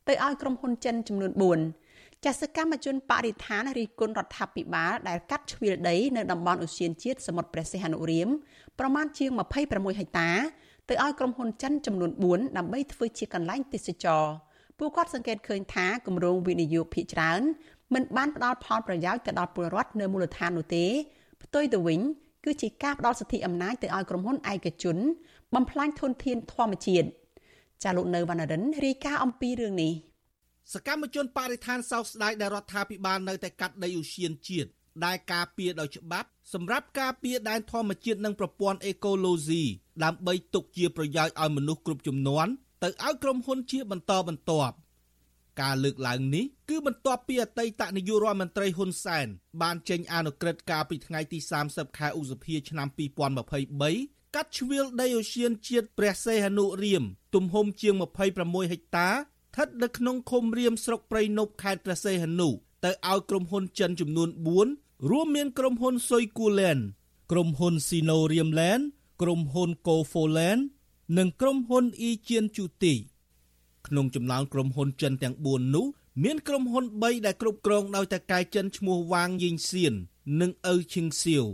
[0.07, 8.29] ទៅឲ្យក្រុមហ៊ុនចិនចំនួន4ចាសកម្មជនបរិស្ថានរិះគន់រដ្ឋាភិបាលដែលកាត់ជ្រៀលដីនៅតំបន់អូសៀនជាតិសមុទ្រព្រះសីហនុរៀម
[8.79, 9.29] ប្រមាណជាង
[9.65, 10.29] 26ហិកតា
[10.89, 14.25] ទៅឲ្យក្រុមហ៊ុនចិនចំនួន4ដើម្បីធ្វើជាកន្លែងទេសចរ
[14.79, 17.41] ពួកគាត់សង្កេតឃើញថាគម្រោងវិនិយោគភាគច្រើន
[17.93, 20.85] មិនបានផ្ដល់ផលប្រយោជន៍ទៅដល់ពលរដ្ឋនៅមូលដ្ឋាននោះទេ
[21.43, 21.99] ផ្ទុយទៅវិញ
[22.45, 24.97] គឺជាការផ្ដល់សិទ្ធិអំណាចទៅឲ្យក្រុមហ៊ុនឯកជន
[25.55, 27.07] បំផ្លាញធនធានធម្មជាតិ
[27.83, 29.93] ចាលោកនៅវណ្ណរិនរាយការណ៍អំពីរឿងនេះ
[30.73, 34.69] សកម្មជនបរិស្ថានសោកស្ដាយដែលរដ្ឋាភិបាលនៅតែកាត់ដីឧស្សាហជាតិ
[35.05, 39.63] ដែលការពារដោយច្បាប់ សម្រាប់ការពារដែនធម្មជាតិនិងប្រព័ន្ធអេកូឡូស៊ី
[40.03, 42.51] ដើម្បីទុកជាប្រយោជន៍ឲ្យមនុស្សគ្រប់ជំនាន់
[42.83, 44.75] ទៅឲ្យក្រុមហ៊ុនជាបន្តបន្ទាប់
[45.61, 49.27] ការលើកឡើងនេះគឺបន្ទាប់ពីអតីតនាយករដ្ឋមន្ត្រីហ៊ុនសែន
[49.61, 51.39] បានចេញអនុក្រឹត្យកាលពីថ្ងៃទី
[51.69, 52.87] 30ខែឧសភាឆ្នាំ
[53.57, 57.03] 2023កាត់ជ្រៀលដីអូសៀនជាតិព្រះសីហនុរៀម
[57.35, 57.95] ទំហំជាង
[58.33, 62.49] 26ហិកតាស្ថិតនៅក្នុងឃុំរៀមស្រុកព្រៃនប់ខេត្តព្រះសីហនុ
[62.85, 64.29] ទៅឲ្យក្រុមហ៊ុនចិនចំនួន
[64.69, 66.77] 4រួមមានក្រុមហ៊ុនសុយគូឡែន
[67.31, 68.79] ក្រុមហ៊ុនស៊ីណូរៀមឡែន
[69.21, 70.57] ក្រុមហ៊ុនកូហ្វូឡែន
[71.17, 72.93] និងក្រុមហ៊ុនអ៊ីជៀនជូទី
[73.87, 75.85] ក្នុងចំណោមក្រុមហ៊ុនចិនទាំង4នោះ
[76.23, 79.93] មានក្រុមហ៊ុន3ដែលគ្រប់គ្រងដោយតកែចិនឈ្មោះវ៉ាងយីងសៀន
[80.41, 81.45] និងអ៊ូឈីងសៀវ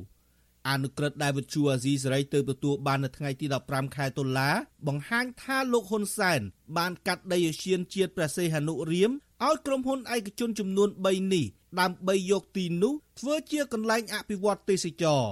[0.69, 4.49] អនុក្រឹត្យដែលវិទ្យុអាស៊ីសេរីទៅទទួលបាននៅថ្ងៃទី15ខែតុលា
[4.87, 6.41] បង្ហាញថាលោកហ៊ុនសែន
[6.77, 9.11] បានកាត់ដីឧស្សាហជាតិព្រះសីហនុរៀម
[9.45, 11.45] ឲ្យក្រុមហ៊ុនឯកជនចំនួន3នេះ
[11.79, 15.23] ដើម្បីយកទីនោះធ្វើជាកន្លែងអភិវឌ្ឍទេសចរ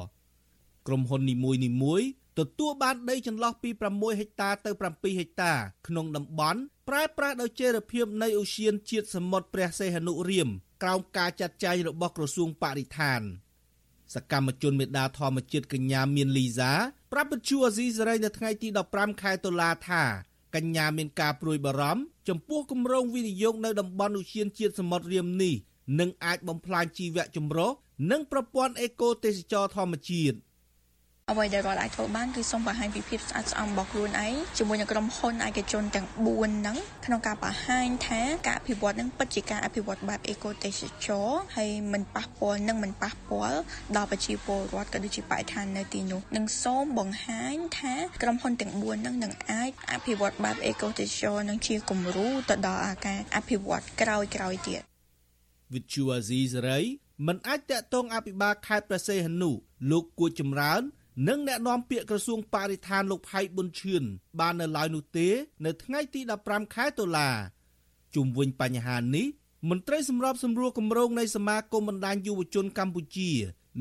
[0.88, 2.08] ក្រុមហ៊ុននីមួយៗ
[2.40, 5.54] ទទួលបានដីចន្លោះពី6ហិកតាទៅ7ហិកតា
[5.88, 10.50] ក្នុងតំបន់ ប្រែប្រាស់ដោយចេរភាពនៃអូសៀនជាតិសមុទ្រព្រះសីហនុរៀម
[10.84, 13.22] ក្រោមការចាត់ចែងរបស់ក្រសួងបរិស្ថាន
[14.16, 16.72] សកម្មជនមេដាធម្មជាតិកញ្ញាមានលីសា
[17.12, 20.04] ប្រាប់វិទ្យុអាស៊ីសេរីនៅថ្ងៃទី15ខែតុលាថា
[20.56, 25.56] កញ្ញាមានការព្រួយបារម្ភចំពោះគម្រោងវិនិយោគនៅតំបន់ឧស្សាហជាតិសមុទ្ររៀមនេះ
[26.00, 27.72] នឹងអាចបំផ្លាញជីវៈចម្រុះ
[28.12, 30.38] និងប្រព័ន្ធអេកូទេសចរធម្មជាតិ
[31.32, 43.60] អ្វីដែលគាត់អាចធ្វើបានគឺសូមបង្ហាញពីភាពស្អាតស្អំរបស់ខ្លួនឯងជាមួយនឹងក្រុមហ៊ុនឯកជនទាំង4ហ្នឹងក្នុងការបង្ហាញថាការអភិវឌ្ឍហ្នឹងពិតជាការអភិវឌ្ឍបែបអេកូទេសចរហើយមិនប៉ះពាល់និងមិនប៉ះពាល់
[43.96, 54.82] ដល់ប្រជាពលរដ្ឋក៏ដូចជាបរិស្ថាននៅទីនោះនឹងសូមបង្ហាញថាក្រុមហ៊ុនទាំង4ហ្នឹងនឹងអាចអភិវឌ្ឍបែបអេកូទេសចរនឹងជាគំរូទៅដល់អាការអភិវឌ្ឍក្រោយក្រោយទៀត
[55.74, 56.80] វិទ្យុអាស៊ីសេរី
[57.28, 59.52] មិនអាចតកតងអភិបាលខេត្តព្រះសីហនុ
[59.92, 60.82] លោកគួចចម្រើន
[61.26, 64.04] និងអ្នកនាំពាក្យក្រសួងបរិស្ថានលោកផៃប៊ុនឈឿន
[64.40, 65.28] បាននៅឡើយនោះទេ
[65.66, 67.30] នៅថ្ងៃទី15ខែតុលា
[68.16, 69.28] ជុំវិញបញ្ហានេះ
[69.70, 73.32] មន្ត្រីសម្របសម្រួលគម្រោងនៃសមាគមបណ្ដាញយុវជនកម្ពុជា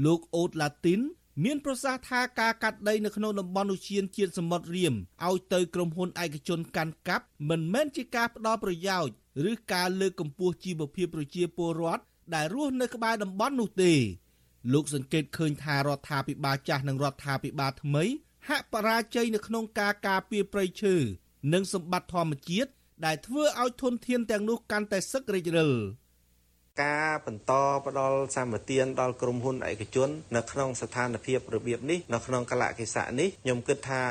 [0.04, 1.00] លោកអូតឡាទីន
[1.44, 4.94] មានប្រសាសន៍ថាការកាត់ដីនៅក្នុងតំបន់ឧទ្យានជាតិសមុទ្ររៀម
[5.26, 9.14] ឲ្យទៅក្រុមហ៊ុនឯកជនកាន់កាប់មិនមែនជាការផ្ដល់ប្រយោជន៍
[9.50, 12.02] ឬការលើកកម្ពស់ជីវភាពប្រជាពលរដ្ឋ
[12.34, 13.92] ដែលរស់នៅក្បែរតំបន់នោះទេ
[14.72, 18.04] លោកសង្កេតឃើញថារដ្ឋាភិបាលចាស់និងរដ្ឋាភិបាលថ្មី
[18.48, 20.94] ហាក់បរាជ័យនៅក្នុងការការពារព្រៃឈើ
[21.52, 22.70] និងសម្បត្តិធម្មជាតិ
[23.06, 25.72] ដែលធ្វើឲ្យធនធានទាំងនោះកាន់តែសឹករិចរិល។
[26.82, 27.52] ការបន្ត
[27.86, 34.02] ផ្ដល់សម្បទានដល់ក្រុមហ៊ុនឯកជន នៅក្នុងស្ថានភាពរបៀបនេះនៅក្នុងកលៈទេសៈនេះខ្ញុំគិតថា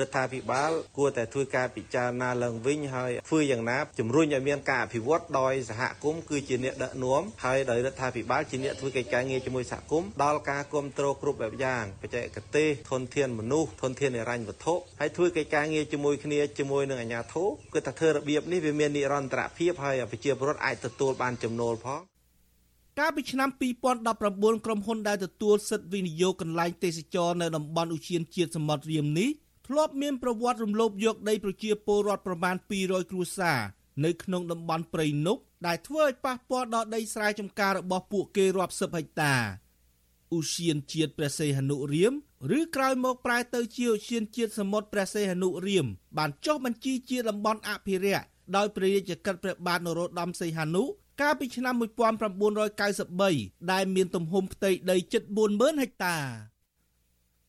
[0.00, 22.02] រដ្ឋាភិបាលគួរតែធ្វើការពិចារណាឡើងវិញហើយធ្វើយ៉ាងណាជំរុញឲ្យមានការអភិវឌ្ឍដោយសហគមន៍គឺជាអ្នកដឹកនាំហើយដោយរដ្ឋាភិបាលជាអ្នកធ្វើកិច្ចការងារជាមួយសហគមន៍ដល់ការគ្រប់គ្រងគ្រប់បែបយ៉ាងបច្ចេកទេសធនធានមនុស្សធនធានហិរញ្ញវត្ថុហើយធ្វើកិច្ចការងារជាមួយគ្នាជាមួយនឹងអាជ្ញាធរគឺថាធ្វើរបៀបនេះវាមាននិរន្តរភាពហើយប្រជាពលរដ្ឋអាចទទួលបានចំណូលផង
[23.00, 23.48] កាលពីឆ្នាំ
[24.06, 29.30] 2019ក្រុមហ៊ុនដែលទទួលសិទ្ធិវិនិយោគកន្លែងទេសចរនៅតំបន់ឧទ្យានជាតិសមុទ្ររៀមនេះ
[29.66, 33.60] ធ្លាប់មានប្រវត្តិរំលោភយកដីប្រជាពលរដ្ឋប្រមាណ200គ្រួសារ
[34.04, 39.34] នៅក្នុងតំបន់ព្រៃនប់ដែលធ្វើឲ្យប៉ះពាល់ដល់ដីស្រែចម្ការរបស់ពួកគេរាប់សិបហិកតា
[40.36, 42.12] ឧទ្យានជាតិព្រះសីហនុរៀម
[42.58, 45.86] ឬក្រោយមកប្រែទៅជាឧទ្យានជាតិសមុទ្រព្រះសីហនុរៀម
[46.18, 48.24] បានចុះបញ្ជីជាតំបន់អភិរក្ស
[48.56, 50.82] ដោយព្រះរាជកិច្ចព្រះបាទនរោត្តមសីហនុ
[51.20, 56.16] កាលពីឆ្នាំ1993ដែលមានទំហំផ្ទៃដីជិត40000ហិកតា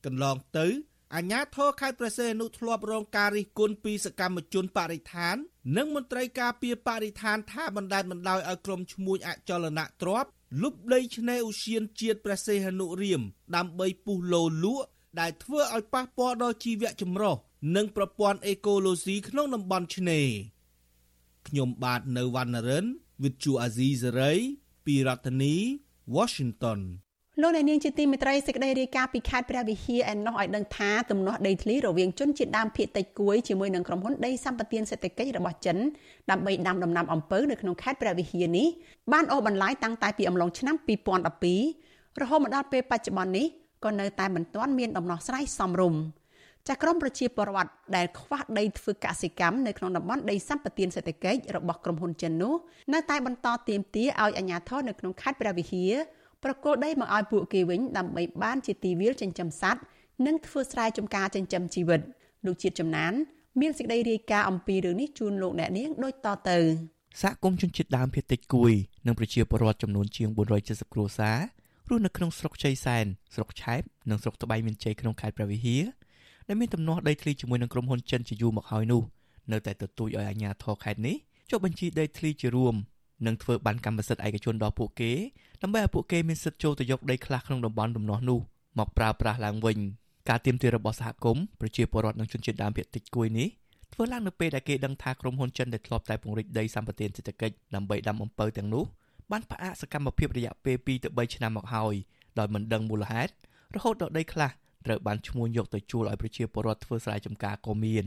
[0.04, 0.66] កន្លងទៅ
[1.14, 5.36] អាជ្ញាធរខេត្តព្រះសីហនុធ្លាប់រងការរិះគន់ពីសកម្មជនបរិស្ថាន
[5.76, 10.24] និងមន្ត្រីការពារបរិស្ថានថាបណ្ដាលបណ្ដោយឲ្យក្រុមឈ្មួញអចលនៈទ្រប
[10.62, 13.22] លុបដីឆ្នេរឧស្សាហជាតិព្រះសីហនុរៀម
[13.56, 14.86] ដើម្បីពុះលោលក់
[15.20, 17.36] ដែលធ្វើឲ្យប៉ះពាល់ដល់ជីវៈចម្រុះ
[17.76, 20.28] និងប្រព័ន្ធអេកូឡូស៊ីក្នុងតំបន់ឆ្នេរ
[21.48, 22.86] ខ្ញុំបាទនៅវណ្ណរិន
[23.22, 24.32] វិទ្យុអាស៊ីសេរី
[24.86, 25.54] ពីរដ្ឋធានី
[26.16, 26.80] Washington
[27.42, 35.76] លោកអ្នកនាងជាទីមេត្រីសេចក្តីរាយការណ៍ពីខេត្តព្រះវិហារឯណោះឲ្យដឹងថាទំនាស់ដីធ្លីរវាងជនជាតិដើមភាគតិចគួយជាមួយនឹងក្រុមហ៊ុនដីសម្បត្តិសេដ្ឋកិច្ចរបស់ចិន
[36.30, 38.66] ដើម្បីដាំដំណាំអំពៅនៅក្នុងខេត្តព្រះវិហារនេះ
[39.12, 40.76] បានអូសបន្លាយតាំងតែពីអំឡុងឆ្នាំ
[41.48, 43.46] 2012រហូតមកដល់ពេលបច្ចុប្បន្ននេះ
[43.84, 46.00] ក៏នៅតែមិនទាន់មានដំណោះស្រាយសមរម្យ
[46.68, 52.54] ចាក្រមប្រជាពលរដ្ឋដែលខ្វះដីធ្វើកសិកម្មនៅក្នុងតំបន់ដីសម្បត្តិសេដ្ឋកិច្ចរបស់ក្រុមហ៊ុនចិននោះ
[52.92, 55.92] នៅតែបន្តទាមទារឲ្យអាជ្ញាធរនៅក្នុងខេត្តព្រះវិហារ
[56.44, 59.82] ប្រគល់ដីមកឲ្យពួកគេវិញដើម្បីបានជាទីវាលចិញ្ចឹមសត្វ
[60.26, 62.00] និងធ្វើស្រែចម្ការចិញ្ចឹមជីវិត
[62.46, 63.12] លោកជាតិចំណាន
[63.60, 66.58] មានសេចក្តីរាយការណ៍អំពីរឿងនេះជូនលោកអ្នកនាងដូចតទៅ
[67.22, 68.72] សហគមន៍ជនជាតិដើមភាគតិចគួយ
[69.06, 70.28] និងប្រជាពលរដ្ឋចំនួនជាង
[70.60, 71.38] 470គ្រួសារ
[71.88, 75.84] រស់នៅក្នុងស្រុកជ័យសែនស្រុកឆែបនិងស្រុកត្បៃមានជ័យក្នុងខេត្តព្រះវិហារ
[76.48, 79.02] ដែលមានទំនាស់ដីធ្លីជាមួយនឹងក្រុមហ៊ុនចិនជាយូរមកហើយនោះ
[79.52, 81.16] នៅតែទទូចឲ្យអាជ្ញាធរខេត្តនេះ
[81.50, 82.74] ចុះបញ្ជីដីធ្លីជារួម
[83.26, 85.12] និងធ្វើបានកម្មសិទ្ធិឯកជនដល់ពួកគេ
[85.62, 88.40] ដើម្បីឲ្យពួកគេមានសិទ្ធិចូលទៅយកដីខ្លះក្នុងតំបន់ដំណោះនោះ
[88.78, 89.78] មកប្រើប្រាស់ឡើងវិញ
[90.28, 93.48] ការទៀមទារបស់សហគមន៍ប្រជាពលរដ្ឋនិងជនជាតិដើមភាគតិចគួយនេះ
[93.92, 98.84] ធ្វើឡើងនៅពេលដែលគេដឹងថាក្រុមហ៊ុនចិនដែលធ្លាប់តែពង្រីកដីសម្បត្តិសេដ្ឋកិច្ចដើម្បីដាំអំពៅទាំងនោះ
[99.30, 101.94] បានផ្អាកសកម្មភាពរយៈពេល2ទៅ3ឆ្នាំមកហើយ
[102.38, 103.32] ដោយមិនដឹងមូលហេតុ
[103.74, 104.50] រហូតដល់ដីខ្លះ
[104.86, 108.06] ត្រូវបានឈ្មួញយកទៅជួលឲ្យប្រជាពលរដ្ឋធ្វើស្រែចម្ការក៏មាន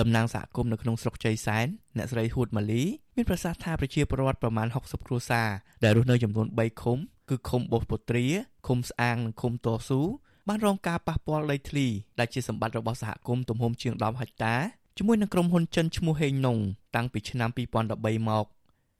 [0.00, 2.82] តំណាងសហគមន៍នៅក្នុងស្រុកជ័យសែនអ្នកស្រីហួតម៉ាលី
[3.16, 5.48] មានប្រសាសន៍ថាប្រជាពលរដ្ឋប្រមាណ60គ្រួសារ
[5.84, 6.98] ដែលរស់នៅចំនួន3ឃុំ
[7.30, 8.26] គឺឃុំបោះពុត្រា
[8.66, 10.00] ឃុំស្អាងនិងឃុំតស៊ូ
[10.48, 11.86] បានរងការប៉ះពាល់ដីធ្លី
[12.18, 14.54] ដែលជាសម្បត្តិរបស់សហគមន៍ទំហំជាង10ហិកតា
[14.98, 16.58] ជាមួយនឹងក្រុមហ៊ុនចិនឈ្មោះហេងណុង
[16.96, 17.50] តាំងពីឆ្នាំ
[17.88, 18.46] 2013មក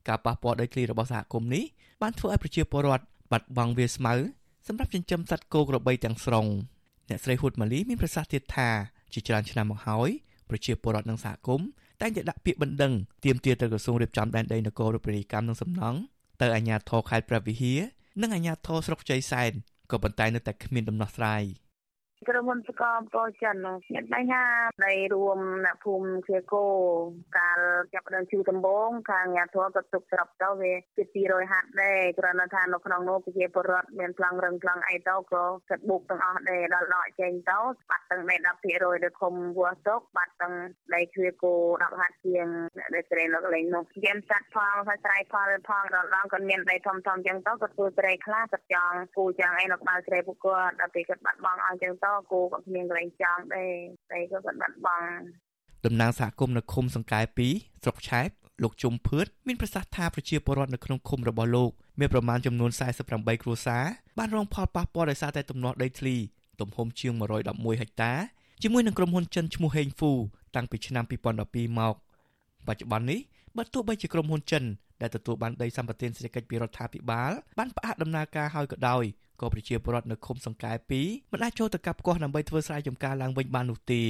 [0.09, 1.65] ការប៉ះពាល់ដីធ្លីរបស់សហគមន៍នេះ
[2.03, 4.15] បានធ្វើឲ្យប្រជាពលរដ្ឋបាត់បង់វាស្មៅ
[4.67, 6.47] សម្រាប់ចិញ្ចឹមសត្វគោក្របីទាំងស្រុង
[7.09, 8.69] អ្នកស្រីហ៊ុតម៉ាលីមានប្រសាសន៍ទៀតថា
[9.13, 10.11] ជាច្រើនឆ្នាំមកហើយ
[10.53, 11.69] ប្រជាពលរដ្ឋនិងសហគមន៍
[12.01, 12.93] តែងតែដាក់ពាក្យបណ្ដឹង
[13.25, 15.99] ទាមទារទៅក្រសួងរៀបចំដែនដីនគររូបនីយកម្មនិងសំណង់
[16.41, 17.81] ទៅអាជ្ញាធរខេត្តព្រះវិហារ
[18.23, 19.53] និងអាជ្ញាធរស្រុកជ័យសែន
[19.91, 21.43] ក៏ប៉ុន្តែនៅតែគ្មានដំណោះស្រាយ។
[22.29, 23.57] ក្រុមហ៊ុនសកលតចិន
[23.93, 24.45] មានបញ្ហា
[24.85, 26.65] នៃរួមអ្នកភូមិជាគោ
[27.39, 27.61] កាល
[27.95, 37.59] ចាប់ដើមជូដំបងខាងអាញាធរក៏ទុកស្រាប់ទៅវាជា200ហាត់ដែរគ្រាន់តែថានៅក្នុងនោះប្រជាពលរដ្ឋមានប្លង់រឹងប្លង់អីទៅក៏កាត់បុកទាំងអស់ដែរដល់ដកចេញទៅ
[37.91, 38.45] បាត់ទាំងដី10%
[39.05, 40.55] ដូចឃុំវោះទុកបាត់ទាំង
[40.95, 42.47] ដីជ្រៀគោ10ហាត់ជាង
[42.95, 53.73] ដែលត្រេននៅកន្លែងនោះយាមសัตว์ផងហើយស្រ័យផលផងដល់ដល់ក៏មានដីធំធំចឹងទៅក៏ធ្វើស្រែខ្លះក៏ចង់គូចឹងអីនៅក្បាលស្រែពួកគាត់ដល់ពេលគាត់បាត់បង់អស់ចឹងទៅគោក៏គ្មានកន្លែងចង់ដែរ
[54.13, 55.23] តែក៏គាត់បាត់បង់
[55.85, 57.21] តំណាងសហគមន៍នៅឃុំសង្កែ
[57.53, 58.29] 2ស្រុកឆែប
[58.63, 61.71] លោកជុំភឿតមានប្រសាសន៍ថាប្រជាពលរដ្ឋនៅក្នុងឃុំរបស់លោក
[62.01, 62.71] មានប្រមាណចំនួន
[63.07, 63.85] 48គ្រួសារ
[64.19, 66.17] បានរងផលប៉ះពាល់ដោយសារតែទំនាស់ដីធ្លី
[66.61, 67.13] ទំហំជាង
[67.47, 68.13] 111ហិកតា
[68.63, 70.13] ជាមួយនឹងក្រុមហ៊ុនចិនឈ្មោះហេងហ្វូ
[70.57, 71.05] តាំងពីឆ្នាំ
[71.41, 71.95] 2012មក
[72.67, 73.21] បច្ចុប្បន្ននេះ
[73.57, 74.63] បើទោះបីជាក្រុមហ៊ុនចិន
[75.03, 79.05] ដែលទទួលបានដីសម្បត្តិសេដ្ឋកិច្ចពីរដ្ឋាភិបាលបានផ្អាកដំណើរការហើយក៏ដោយ
[79.41, 84.03] ក៏ប្រជាពលរដ្ឋនៅឃុំសង្កែ2មិនអាចចូលទៅកាប់កោះដើម្បីធ្វើស្រែចម្ការឡើងវិញបាននោះទេ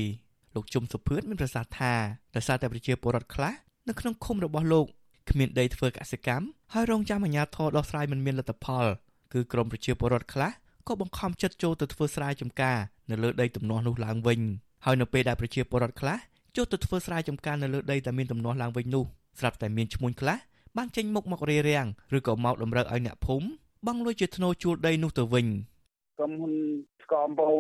[0.55, 1.95] លោកជុំសុភឿនមានប្រសាសន៍ថា
[2.37, 3.55] ដោយសារតែប្រជាពលរដ្ឋខ្លះ
[3.89, 4.87] នៅក្នុងឃុំរបស់លោក
[5.31, 8.87] គ្មានដីធ្វើកសិកម្មហើយរងចាំអាជ្ញាធរដោះស្រាយមិនមានលទ្ធផល
[9.33, 10.51] គឺក្រមប្រជាពលរដ្ឋខ្លះ
[10.89, 12.79] ក៏បង្ខំចិត្តចូលទៅធ្វើស្រែចម្ការ
[13.11, 14.41] នៅលើដីទំនាស់នោះឡើងវិញ
[14.85, 16.19] ហើយនៅពេលដែលប្រជាពលរដ្ឋខ្លះ
[16.57, 19.05] ចូលទៅធ្វើស្រែចម្ការនៅលើដីដែលមានទំនាស់ឡើងវិញនោះ
[19.39, 20.37] ស្រាប់តែមានឈ្មួញខ្លះ
[20.77, 23.47] បានចេញមុខមករារាំងឬក៏មកតម្រូវឲ្យអ្នកភូមិ
[23.87, 25.47] បង់លុយជាធ្នូជួលដីនោះទៅវិញ
[26.19, 26.55] ក្រុមហ៊ុន
[27.05, 27.51] ស្គមបោ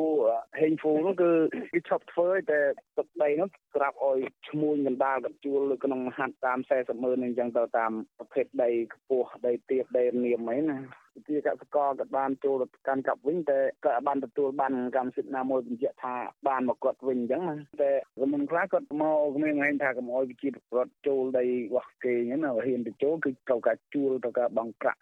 [0.60, 1.30] ហេងហ្វូនោះគឺ
[1.72, 2.60] គេឈប់ធ្វើតែ
[2.96, 10.78] ទឹកដីនោះស្រាប់ឲ្យឈ្មួញកណ្ដាលកជួលក្នុងហាត់តាម40ម៉ឺនអញ្ចឹងទៅតាមប្រភេទដីខ្ពស់ដីទាបដីនាមអីណា
[11.16, 16.14] វិទ្យាកសិករក៏បានចូលទៅកាន់កាប់វិញតែក៏បានទទួលបានកម្មសិទ្ធិណាមួយបញ្ជាក់ថា
[16.48, 20.50] បានមកគាត់វិញអញ្ចឹងណាតែក្រុមខ្លះគាត់មកគ្មានហែងថាកុំអោយវិជារ
[20.84, 25.00] ដ្ឋចូលដីរបស់គេអញ្ចឹងណាហ៊ានទៅចូលគឺត្រូវការជួលត្រូវការបងប្រាក់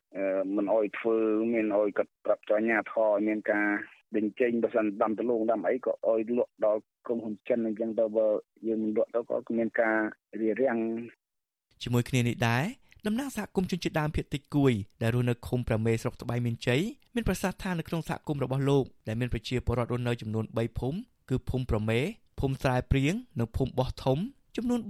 [0.57, 1.16] មិនអោយធ្វើ
[1.53, 3.66] មានអោយគាត់ប្រាប់ចញ្ញាធរមានការ
[4.16, 8.29] ដេញចេញបើសិនដាំដលងដាំអីក៏អោយលក់ដល់ក្រុមហ៊ុនចិនអញ្ចឹងទៅបើ
[8.66, 9.96] យើងមិនលក់ទៅក៏មានការ
[10.40, 10.79] រារាំង
[11.83, 16.83] ជាមួយគ្នានេះដែរ តំណាងសហគមន៍ជនជាតិដើមភាគតិចគួយដែលរស់នៅឃុំប្រមេស្រុកត្បៃមានជ័យ
[17.15, 21.99] មានប្រសាសន៍ថានៅក្នុងសហគមន៍របស់លោកដែលមានប្រជាពលរដ្ឋរស់នៅចំនួន3ភូមិគឺភូមិប្រមេ
[22.41, 24.19] ភូមិស្រែព្រៀងនិងភូមិបោះធំ
[24.57, 24.81] ចំនួន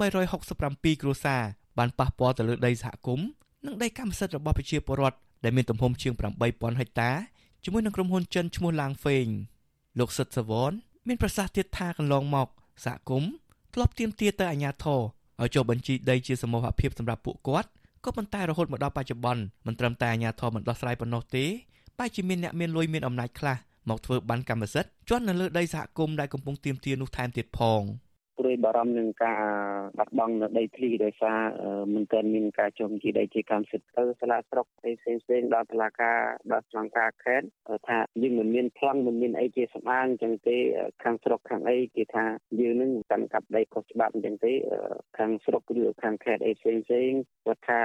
[0.46, 1.42] 367គ្រួសារ
[1.78, 3.26] បានប៉ះពាល់ទៅលើដីសហគមន៍
[3.66, 6.12] និងដីកម្មសិទ្ធិរបស់ប្រជាពលរដ្ឋដែលមានទំហំជាង
[6.46, 7.10] 8000ហិកតា
[7.64, 9.26] ជាមួយនឹងក្រុមហ៊ុនចិនឈ្មោះឡាងហ្វេង
[9.98, 10.72] លោកសិទ្ធសវន
[11.08, 12.48] មានប្រសាសន៍ទៀតថាកន្លងមក
[12.84, 13.30] សហគមន៍
[13.74, 15.00] ធ្លាប់ទាមទារទៅអាជ្ញាធរ
[15.40, 17.68] ឲ្យចុះបញ្ជីដីជាសមូហភាពសម្រាប់ពួកគាត់
[18.04, 21.44] ក៏ប៉ុន្តែរហូតមកដល់បច្ចុប្បន្នមិនត្រឹមតែអាជ្ញាធរមិនដោះស្រាយប៉ុណ្ណោះទេ
[21.98, 23.56] បែរជាមានអ្នកមានលុយមានអំណាចខ្លះ
[23.88, 27.82] មកធ្វើបានកម្មសិទ្ធិជន់នៅលើដីសហគមន៍ដែលកំពុងទាមទារនោះថែមទៀតផង។
[28.40, 29.40] ព្រួយបារម្ភនឹងការ
[29.98, 31.38] បាត់បង់នៅដីធ្លីដោយសារ
[31.94, 36.18] មិនទាន់មានការចុះជីដីជាកម្មសិទ្ធិទៅសាលាស្រុកផ្សេងផ្សេងដល់តុលាការ
[36.52, 37.46] ដល់ស្លងការខេត្ត
[37.88, 40.56] ថាយើងមិនមានប្លង់មិនមានអីជាសម្អាងអញ្ចឹងទេ
[41.02, 42.24] ខាងស្រុកខាងអីគេថា
[42.60, 44.52] យើងនឹងកាន់កាប់ដីខុសច្បាប់អញ្ចឹងទេ
[45.18, 47.10] ខាងស្រុកឬខាងខេត្តអីផ្សេងផ្សេង
[47.46, 47.80] គាត់ថា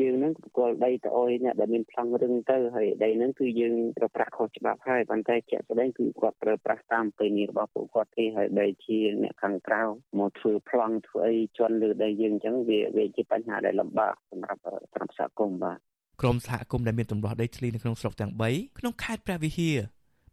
[0.00, 9.82] យើងនឹងគល់ដីទៅអុយអ្នកដែលមានប្លង់រឹងទៅហើយដីនឹងគឺយើងប្រើប្រាស់ខុសច្បាប់ហើយប៉ុន្តែជាក់ស្ដែងគឺគាត់ប្រើប្រាស់តាមពេលនេះរបស់ពួកគាត់ទេហើយដីជាអ្នកខាងក្រៅ
[10.18, 14.60] មកធ្វើប្លង់ធ្វើអីជន់លើដីយើងអញ្ចឹងវាវាជាបញ្ហាដែលលំបាកសម្រាប់
[14.92, 15.78] សម្រាប់សហគមន៍បាទ
[16.20, 19.76] ក្រមសហគមន៍ដែលមានទម្លាស់ដីធ្លីនៅក្នុងស្រុកទាំង3ក្នុងខេត្តព្រះវិហារ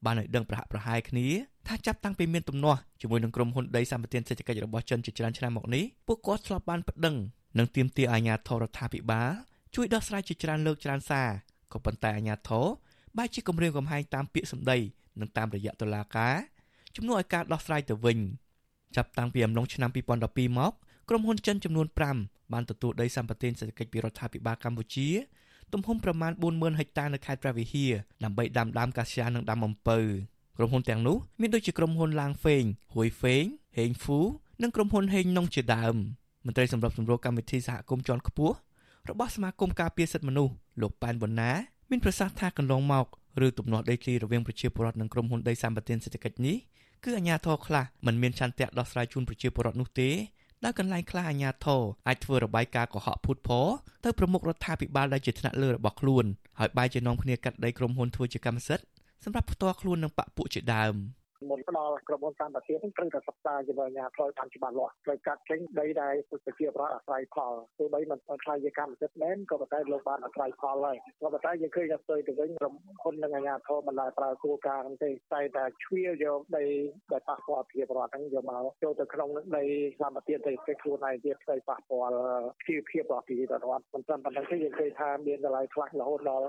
[0.06, 1.28] បានឲ្យដឹងប្រហាក់ប្រហែលគ្នា
[1.67, 7.15] ថាចាប់តាំងពីមានទំនាស់ជាមួយនឹងក្រុមហ៊ុនដីសម្បត្តិសេដ្ឋកិច្ចរបស់ចិនជាច្រើនឆ្នាំមកនេះពួកគាត់ធ្លាប់បានប្តឹង
[7.60, 9.32] និងទាមទារអាជ្ញាធររដ្ឋាភិបាល
[9.75, 11.30] ជួយដោះស្រាយជាច្រើនលើកច្រើនសារ
[11.73, 12.65] ក៏ប៉ុន្តែអាជ្ញាធរ
[13.17, 14.78] បែរជាគម្រាមកំហែងតាមពាក្យសម្ដី
[15.19, 16.36] និងតាមរយៈតុលាការ
[16.95, 18.17] ជំនួសឲ្យការដោះស្រាយទៅវិញ
[18.96, 20.72] ចាប់តាំងពីអំឡុងឆ្នាំ2012មក
[21.10, 21.88] ក្រុមហ៊ុនចិនចំនួន
[22.20, 25.10] 5បានទទួលដីសម្បត្តិសេដ្ឋកិច្ចពីរដ្ឋាភិបាលកម្ពុជា
[25.74, 27.92] ទំហំប្រមាណ40000ហិកតានៅខេត្តព្រះវិហារ
[28.24, 30.00] ដើម្បីដាំដើមកាស្យានិងដាំអំពៅ
[30.58, 32.64] ក្រុមហ៊ុនទាំងនោះមានដូចជាក្រុមហ៊ុនឡាងហ្វេង
[32.96, 33.44] ហួយហ្វេង
[33.78, 34.20] ហេងហ្វូ
[34.64, 35.96] និងក្រុមហ៊ុនហេងណុងជាដើម
[36.46, 38.56] មន្ត្រីសម្របសម្រួលកម្មវិធីសហគមន៍ជាន់ខ្ពស់
[39.10, 41.52] របស់សមាគមការពារសិទ្ធិមនុស្សលោកប៉ែនប៊ុនណា
[41.90, 43.06] មានប្រសាសន៍ថាកន្លងមក
[43.46, 46.58] ឬទំនាស់ដីធ្លីរវាងប្រជាពលរដ្ឋនិងក្រុមហ៊ុនដីសម្បត្តិសេដ្ឋកិច្ចនេះ
[47.06, 50.10] គឺអាជ្ញាធរខ្លះមិនមានឆន្ទៈដោះស្រាយជូនប្រជាពលរដ្ឋនោះទេ
[50.63, 53.68] ដោយកន្លែងខ្លះអាជ្ញាធរអាចធ្វើរបាយការណ៍កុហកភូតផល
[54.04, 56.26] ទៅប្រមុខរដ្ឋាភិបាលដែលជាថ្នាក់លើរបស់ខ្លួន
[56.60, 58.86] ហើយបែរជានាំគ្នាកាត់ដីក្រុមហ៊ុនធ្វើជាកម្មសិទ្ធិ
[59.24, 60.96] សម្រាប់ផ្ទាល់ខ្លួននិងបពពួកជាដើម។
[61.50, 76.66] មុនផ្ដល់ក្រុមហ៊ុនសម្បត្តិនឹងត្រូវតែសិក្សាជាមួយអាជ្ញាធរតាមច្បាស់លាស់ត្រូវកាត់ចេញដីដែលប្រជាប្រដ្ឋអាស្រ័យផលទោះបីមិនខ្លាយជាកម្មសិទ្ធិមែនក៏ប៉ុន្តែលោកបានអាស្រ័យផលហើយក៏ប៉ុន្តែយើងឃើញថាផ្ទុយទៅវិញក្រុមហ៊ុននិងអាជ្ញាធរមិនដែលប្រើគោលការណ៍ហ្នឹងទេតែតែជ្រៀលយកដី
[77.12, 79.64] ដែលប៉ះពាល់ប្រជាប្រដ្ឋហ្នឹងយកមកចូលទៅក្នុងដី
[80.00, 82.16] សម្បត្តិទៅគេខ្លួនឯងទៀតទៅប៉ះពាល់
[82.68, 86.48] ជីវភាពរបស់ប្រជាពលរដ្ឋមិនត្រឹមប៉ុណ្្នឹងទេយើងឃើញថាមានកន្លែងខ្លះរហូតដល់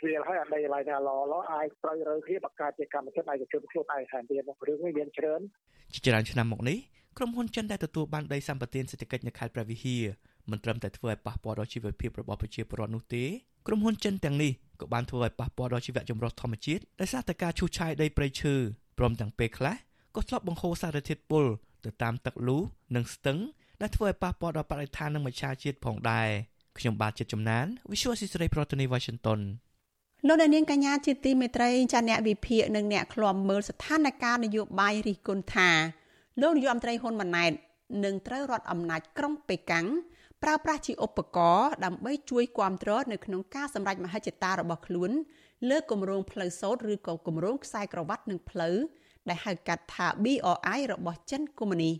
[0.00, 4.35] ជ្រៀលហើយអាដីកន្លែងណាល្អល្អអាចត្រូវរើគ្នាបង្កើតជាកម្មសិទ្ធិឯកជនខ្លួនឯងថែមទៀត
[4.68, 5.40] រឿងនេះមានច្រើន
[5.92, 6.78] ជាច្រើនឆ្នាំមកនេះ
[7.18, 10.04] ក្រុមហ៊ុនចិនដែលទទួលបានដីសម្បត្តិសេដ្ឋកិច្ចនៅខេត្តព្រះវិហារ
[10.50, 13.24] មិនត្រឹមតែធ្វើឲ្យប៉ះពាល់ដល់ជីវភាពរបស់ប្រជាពលរដ្ឋនោះទេ
[13.66, 18.54] ក្រុមហ៊ុនចិនទាំងនេះក៏បានធ្វើឲ្យប៉ះពាល់ដល់ជីវៈចម្រុះធម្មជាតិដោយសារតែការឈូសឆាយដីព្រៃឈើ
[18.98, 19.76] ព្រមទាំងពេលខ្លះ
[20.16, 21.44] ក៏ធ្លាប់បង្ហូរសារធាតុពុល
[21.84, 22.58] ទៅតាមទឹកលូ
[22.96, 23.38] និងស្ទឹង
[23.80, 26.28] ដែលធ្វើឲ្យប៉ះពាល់ដល់បរិស្ថាននិងមច្ឆជាតិផងដែរ
[26.78, 29.40] ខ្ញុំបាទចិត្តចំណាន Visual Society ប្រធានាទី Washington
[30.24, 35.70] លោកនាងកញ្ញាជាទីមេត្រីចាអ្នកវិភាគនិងអ្នកឃ្លាំមើលស្ថានភាពនយោបាយរិះគន់ថា
[36.40, 37.52] លោកនាយរដ្ឋមន្ត្រីហ៊ុនម៉ាណែត
[38.04, 39.86] នឹងត្រូវរត់អំណាចក្រុងប៉េកាំង
[40.42, 45.10] ប្រើប្រាស់ជាឧបករណ៍ដើម្បីជួយគាំទ្រនៅក្នុងការសម្រេចមហិច្ឆតារបស់ខ្លួន
[45.70, 48.76] លើគម្រោងផ្លូវសូត្រឬក៏គម្រោងខ្សែក្រវ៉ាត់និងផ្លូវ
[49.28, 51.92] ដែលហៅកាត់ថា BRI របស់ចិនកុម្មុយនី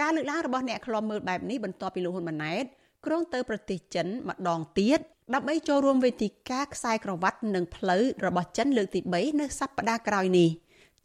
[0.00, 2.64] ការលើកឡើងរបស់អ្នកខ្លំមើលបែបនេះបន្ទាប់ពីលោកហ៊ុនម៉ាណែត
[3.06, 5.00] ក្រុងទៅប្រទេសចិនម្ដងទៀត
[5.34, 10.48] ដើម្បីចូលរួមវេទិកាខ្សែក្រវ៉ាត់និងផ្លូវរបស់ចិនលើកទី3នៅសប្តាហ៍ក្រោយនេះ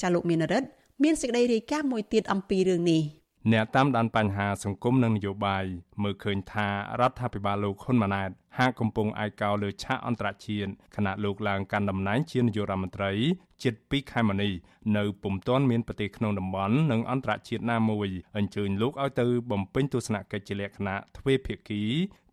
[0.02, 0.68] ចាលោកមានរិទ្ធ
[1.04, 3.02] មានសេចក្តីរាយការណ៍មួយទៀតអំពីរឿងនេះ
[3.54, 5.66] អ្នកតាមដានបញ្ហាសង្គមនិងនយោបាយ
[6.02, 6.68] មើលឃើញថា
[7.00, 13.12] រដ្ឋាភិបាលលោកហ៊ុនម៉ាណែតហាក់កំពុងឯកោលើឆាកអន្តរជាតិខណៈលោកឡើងកាន់តំណែងជានាយករដ្ឋមន្ត្រី
[13.64, 14.52] ជិត2ខែមកនេះ
[14.98, 21.82] នៅពុំទាន់មានប្រទេសក្នុងតំបន់និងអន្តរជាតិណាមួយអញ្ជើញលោកឲ្យទៅបំពេញទស្សនកិច្ចជាលក្ខណៈទ្វេភាគី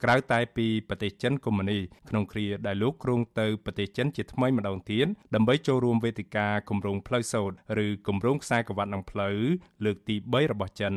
[0.03, 9.37] ក្រៅតែពីប្រទេសចិនកុម្មុយនីក្នុងគ្រាដែលលោកគ្រងទៅប្រទេសចិនជាថ្មីម្ដងទៀតដើម្បីចូលរួមវេទិកាគម្រោងផ្លូវសូត្រឬគម្រោងខ្សែក្រវ៉ាត់និងផ្លូវ
[9.85, 10.95] លើកទី3របស់ចិន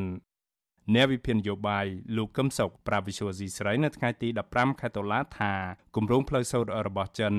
[0.92, 5.52] អ្នកវិភាគនយោបាយលោកកឹមសុខប្រាវិសុយស៊ីស្រីនៅថ្ងៃទី15ខែតុលាថា
[5.96, 7.34] គម្រោងផ្លូវសូត្ររបស់ចិន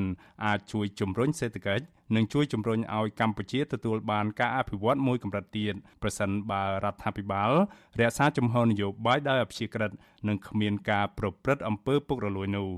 [0.45, 7.51] អាចជួយជំរុញសេដ្ឋកិច្ចនិងជួយជំរុញឲ្យកម្ពុជាទទួលបានការអភិវឌ្ឍមួយកម្រិតទៀតប្រសិនបើរដ្ឋាភិបាល
[7.99, 9.91] រក្សាជំហរនយោបាយដោយអព្យាក្រឹត
[10.27, 12.69] និងគ្មានការប្រព្រឹត្តអំពើពុករលួយនោះ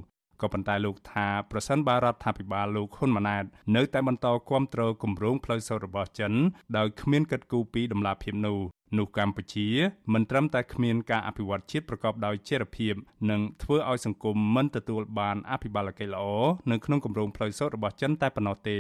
[0.42, 6.34] ក៏ប៉ុន្តែលោកថាប្រសិនបើរដ្ឋាភិបាលលោកហ៊ុនម៉ាណែតនៅតែបន្តគាំទ្រគម្រោងផ្លូវសូត្ររបស់ចិន
[6.78, 8.60] ដោយគ្មានកិត្តគូពីដំណាភៀបនោះ
[8.98, 9.68] នោះកម្ពុជា
[10.14, 12.94] មិនត្រឹមតែគ្មានការអភិវឌ្ឍជាតិប្រកបដោយចីរភាព
[13.30, 16.26] និងធ្វើឲ្យសង្គមមិនទទួលបានអភិបាលកិច្ចល្អ
[16.72, 18.78] នៅក្នុងគម្រោងផ្លូវសូត្ររបស់ចិនតែប៉ុណ្ណោះទេ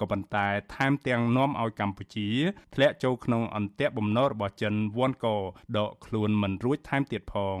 [0.00, 2.28] ក៏ប៉ុន្តែថែមទាំងនាំឲ្យកម្ពុជា
[2.74, 5.26] ធ្លាក់ចូលក្នុងអន្ទាក់បំណុលរបស់ចិនវ៉ាន់ក
[5.76, 7.58] ដកខ្លួនមិនរួចថែមទៀតផង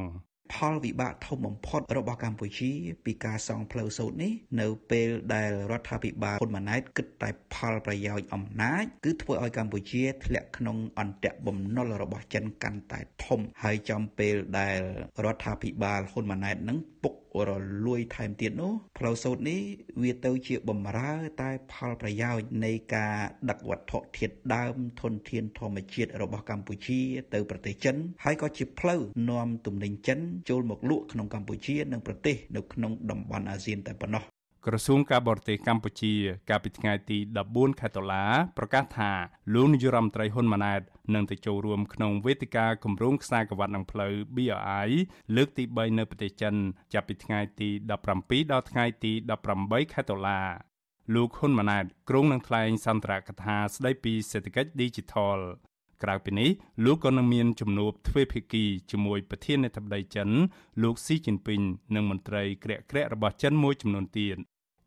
[0.54, 2.70] ផលវិបាកធំបំផុតរបស់កម្ពុជា
[3.04, 14.78] ពីការសង់ផ្លូវសូត្រនេះនៅពេលដែលរដ្ឋាភិបាលហ៊ុនម៉ាណែតគិតតែផលប្រយោជន៍អំណាចគឺធ្វើឲ្យកម្ពុជាធ្លាក់ក្នុងអន្ទាក់បំណុលរបស់ចិនកាន់តែធំហើយចំពេលដែល
[15.24, 17.14] រដ្ឋាភិបាលហ៊ុនម៉ាណែតនឹងពុក
[17.48, 17.50] រ
[17.86, 19.60] លួយថែមទៀតនោះផ្លូវសូត្រនេះ
[20.02, 21.12] វាទៅជាបំរើ
[21.42, 23.16] តែផលប្រយោជន៍នៃការ
[23.50, 27.00] ដឹកវត្ថុធាតុដើមធនធានធម្មជាតិរបស់កម្ពុជា
[27.34, 34.24] ទៅប្រទេសចិន ហើយក៏ជាផ្លូវនាំទំនិញចិនចូលមកលក់ក្នុងកម្ពុជានិងប្រទេសនៅក្នុងតំបន់អាស៊ានតែប៉ុណ្ណោះ
[34.70, 36.14] ក្រសួងការបរទេសកម្ពុជា
[36.50, 38.24] កាលពីថ្ងៃទី14ខែតុលា
[38.58, 39.10] ប្រកាសថា
[39.54, 40.82] លោកនាយរដ្ឋមន្ត្រីហ៊ុនម៉ាណែត
[41.14, 44.90] នឹងទៅចូលរួមក្នុងវេទិកាគម្រោងខ្សែក្រវ៉ាត់និងផ្លូវ BRI
[45.36, 46.54] លើកទី3នៅប្រទេសចិន
[46.94, 47.90] ចាប់ពីថ្ងៃទី17
[48.52, 49.12] ដល់ថ្ងៃទី
[49.52, 50.40] 18ខែតុលា
[51.14, 55.40] លោកហ៊ុនម៉ាណែតក្រុងនឹងថ្លែងសន្ទរកថាស្ដីពីសេដ្ឋកិច្ច Digital
[56.02, 56.50] ក្រៅពីនេះ
[56.84, 60.28] លោកក៏នឹងមានជំនួបទ្វេភាគីជាមួយប្រធានាធិបតីចិន
[60.82, 61.60] លោកស៊ីជីនពីង
[61.94, 64.36] និងមន្ត្រីក្រាក់ក្រាក់របស់ចិនមួយចំនួនទៀត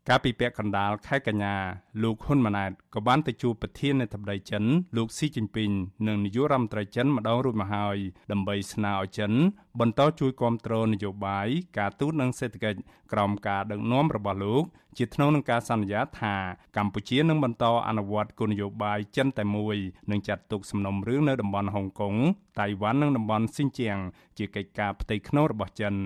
[0.08, 1.54] កាលពីពាក់កណ្ដាលខែកញ្ញា
[2.02, 4.64] លោកហ៊ុនម៉ាណែតក៏បានទៅជួបប្រធានាធិបតីចិន
[4.96, 5.70] លោកស៊ីជីនពីង
[6.06, 7.98] និងនាយករដ្ឋមន្ត្រីចិនម្ដងរួចមកហើយ
[8.32, 9.32] ដើម្បីស្នើឲ្យចិន
[9.80, 11.48] បន្តជួយគាំទ្រនយោបាយ
[11.78, 12.80] ការទូតនិងសេដ្ឋកិច្ច
[13.12, 14.64] ក្រោមការដឹកនាំរបស់លោក
[14.98, 16.34] ជាថ្នូវនឹងការសន្យាថា
[16.76, 19.76] កម្ពុជានឹងបន្តអនុវត្តគោលនយោបាយចិនតែមួយ
[20.10, 22.14] និងចាត់ទុកសំណុំរឿងនៅតំបន់ហុងកុង
[22.60, 23.98] តៃវ៉ាន់និងតំបន់ស៊ីនជៀង
[24.38, 25.96] ជាកិច្ចការផ្ទៃក្នុងរបស់ចិន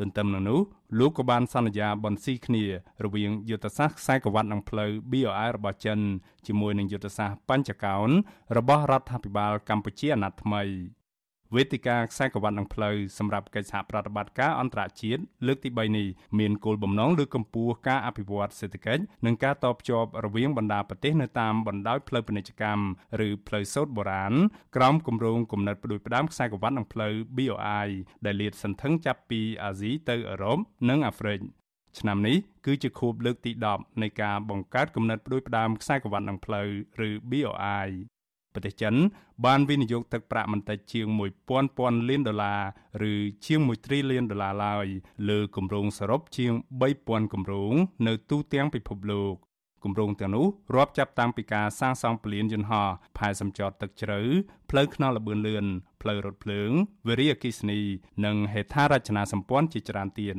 [0.00, 0.60] ទន្ទឹមនឹងនោះ
[0.98, 2.64] លោកក៏បានសន្យាបន្ស៊ីគ្នា
[3.04, 5.98] រវាងយុទ្ធសាស្ត្រខ្សែក្រវ៉ាត់និងផ្លូវ BOI របស់ចិន
[6.46, 8.10] ជាមួយនឹងយុទ្ធសាស្ត្របញ្ចកោណ
[8.56, 10.62] របស់រដ្ឋាភិបាលកម្ពុជាអាណត្តិថ្មី
[11.54, 22.84] វេទិកាខ្សែក្រវ៉ាត់និងផ្លូវសម្រាប់កិច្ចសហប្រតិបត្តិការអន្តរជាតិលើកទី3នេះមានគោលបំណងលើកកម្ពស់ការអភិវឌ្ឍសេដ្ឋកិច្ចនិងការតភ្ជាប់រវាងបណ្ដាប្រទេសនៅតាមបណ្ដោយផ្លូវពាណិជ្ជកម្ម
[23.26, 24.34] ឬផ្លូវសូត្របុរាណ
[24.76, 27.88] ក្រោមគម្រោងគំនិតផ្ដួចផ្ដើមខ្សែក្រវ៉ាត់និងផ្លូវ BOI
[28.26, 31.40] ដែលលាតសន្ធឹងចាប់ពីអាស៊ីទៅអឺរ៉ុបនិងអាហ្វ្រិក
[31.98, 32.36] ឆ្នាំនេះ
[32.66, 36.68] គឺជាខួបលើកទី10នៃការបង្កើតគំនិតផ្ដួចផ្ដើមខ្សែក្រវ៉ាត់និងផ្លូវ
[37.08, 37.88] ឬ BOI
[38.54, 38.94] ប្រទេសចិន
[39.46, 41.06] បានវិនិយោគទឹកប្រាក់មិនតិចជាង
[41.46, 42.54] 1000ពាន់លានដុល្លា
[43.02, 43.14] រឬ
[43.46, 44.86] ជាង1ត្រីលៀនដុល្លារឡើយ
[45.28, 46.52] លើគម្រោងសរុបជាង
[46.92, 47.74] 3000គម្រោង
[48.06, 49.34] នៅទូទាំងពិភពលោក
[49.84, 52.88] គម្រោងទាំងនោះរាប់ចាប់តាំងពីការសាងសង់ពលានយន្តហោះ
[53.18, 54.20] ផែសម្ចតទឹកជ្រៅ
[54.70, 55.66] ផ្លូវថ្នល់ល្បឿនលឿន
[56.02, 56.70] ផ្លូវរថភ្លើង
[57.08, 57.80] វារីអគ្គិសនី
[58.24, 60.36] និងហេដ្ឋារចនាសម្ព័ន្ធជាច្រើនទៀត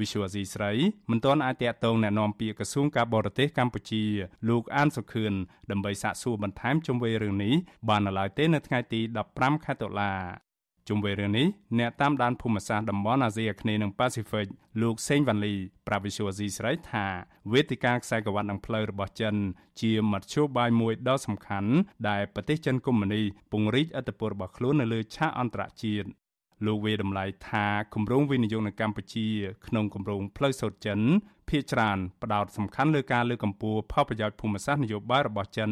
[0.00, 0.72] វិសុវអាស៊ីស្រី
[1.10, 4.04] មិនទាន់អាចតាកតងណែនាំពាក្យក្រសួងការបរទេសកម្ពុជា
[4.48, 5.32] លោកអានសុខឿន
[5.70, 7.54] ដើម្បីសាកសួរបន្ថែមជុំវិញរឿងនេះ
[7.88, 9.00] បានឡើយទេនៅថ្ងៃទី
[9.32, 10.12] 15ខែតុលា
[10.88, 11.46] ជុំវិញរឿងនេះ
[11.78, 14.46] អ្នកតាមដានភូមិសាស្ត្រតំបន់អាស៊ីអាគ្នេយ៍និងប៉ាស៊ីហ្វិក
[14.82, 15.54] លោកសេងវ៉ាន់លី
[15.86, 17.06] ប្រាវិសុវអាស៊ីស្រីថា
[17.52, 19.34] វេទិកាខ្សែក្រវ៉ាត់និងផ្លូវរបស់ចិន
[19.80, 21.72] ជាមធ្យោបាយមួយដ៏សំខាន់
[22.08, 23.22] ដែលប្រទេសចិនកុម្មុយនី
[23.52, 26.08] ពង្រីកអធិបតេយ្យរបស់ខ្លួននៅលើឆាកអន្តរជាតិ
[26.66, 29.26] លោកវេតម្លៃថាគម្រោងវិនិយោគនៅកម្ពុជា
[29.66, 31.00] ក្នុងគម្រោងផ្លូវសូត្រចិន
[31.48, 35.70] ភាគច្រើនផ្ដោតសំខាន់លើការលើកកម្ពស់ផលប្រយោជន៍ភូមិសាស្ត្រនយោបាយរបស់ចិន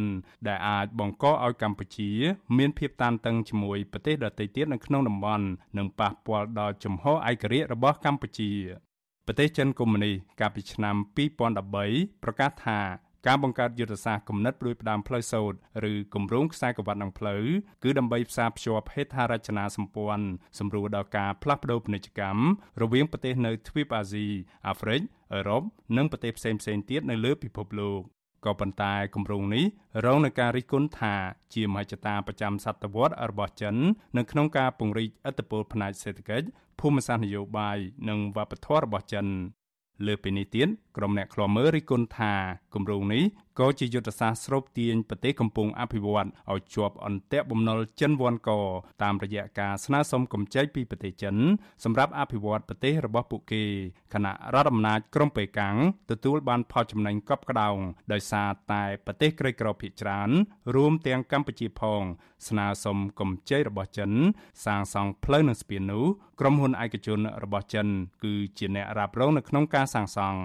[0.48, 2.10] ដែលអាចបង្កឲ្យកម្ពុជា
[2.58, 5.46] មានភាពតានតឹងជាមួយប្រទេសដទៃទៀតនៅក្នុងតំបន់
[5.78, 8.52] និងប៉ះពាល់ដល់ជំហរឯករាជ្យរបស់កម្ពុជា
[9.26, 10.96] ប្រទេសចិនកុម្មុយនីកាលពីឆ្នាំ
[11.58, 17.44] 2013ប្រកាសថា ការបង្កើតយុទ្ធសាស្ត្រគំនិតផ្ដួចផ្ដើមផ្លូវសូត្រឬគម្រោងខ្សែក្រវ៉ាត់នឹងផ្លូវ
[17.82, 20.26] គឺដើម្បីផ្សារភ្ជាប់ហេដ្ឋារចនាសម្ព័ន្ធ
[20.58, 22.42] សម្រួលដល់ការផ្លាស់ប្តូរពាណិជ្ជកម្ម
[22.82, 24.26] រវាងប្រទេសនៅទ្វីបអាស៊ី
[24.66, 25.00] អាហ្វ្រិក
[25.34, 25.62] អឺរ៉ុប
[25.96, 26.60] និងប្រទេសផ្សេងៗ
[26.90, 28.00] ទៀតនៅលើពិភពលោក
[28.44, 29.64] ក៏ប៉ុន្តែគម្រោងនេះ
[30.04, 31.14] រងនឹងការរិះគន់ថា
[31.54, 33.76] ជាមហិច្ឆតាប្រចាំសតវត្សរបស់ចិន
[34.16, 36.46] នៅក្នុងការពង្រីកឥទ្ធិពលផ្នែកសេដ្ឋកិច្ច
[36.80, 39.26] ភូមិសាស្ត្រនយោបាយនិងវប្បធម៌របស់ចិន
[40.06, 42.32] លើពីនេះទៀតក្រុមអ្នកខ្លាំមើលរិះគន់ថា
[42.74, 43.22] គម្រោងនេះ
[43.60, 48.50] ក៏ជាយុទ្ធសាស្ត្រស្រូបទាញប្រទេសកំពុងអភិវឌ្ឍឲ្យជាប់អន្ទាក់បំណុលចិនវ៉ាន់ក
[49.02, 51.36] តាមរយៈការស្នើសុំកម្ចីពីប្រទេសចិន
[51.84, 53.62] សម្រាប់អភិវឌ្ឍប្រទេសរបស់ពួកគេ
[54.14, 55.76] ខណៈរដ្ឋអំណាចក្រុងប៉េកាំង
[56.10, 57.76] ទទួលបានផលចំណេញកប់ក្តោង
[58.12, 60.30] ដោយសារតែប្រទេសក្រីក្រភាគច្រើន
[60.74, 62.02] រួមទាំងកម្ពុជាផង
[62.48, 64.12] ស្នើសុំកម្ចីរបស់ចិន
[64.64, 66.06] សាងសង់ផ្លូវនិងស្ពាននោះ
[66.40, 67.86] ក្រុមហ៊ុនឯកជនរបស់ចិន
[68.24, 70.40] គឺជាអ្នករ៉ាប់រងនៅក្នុងការសាងសង់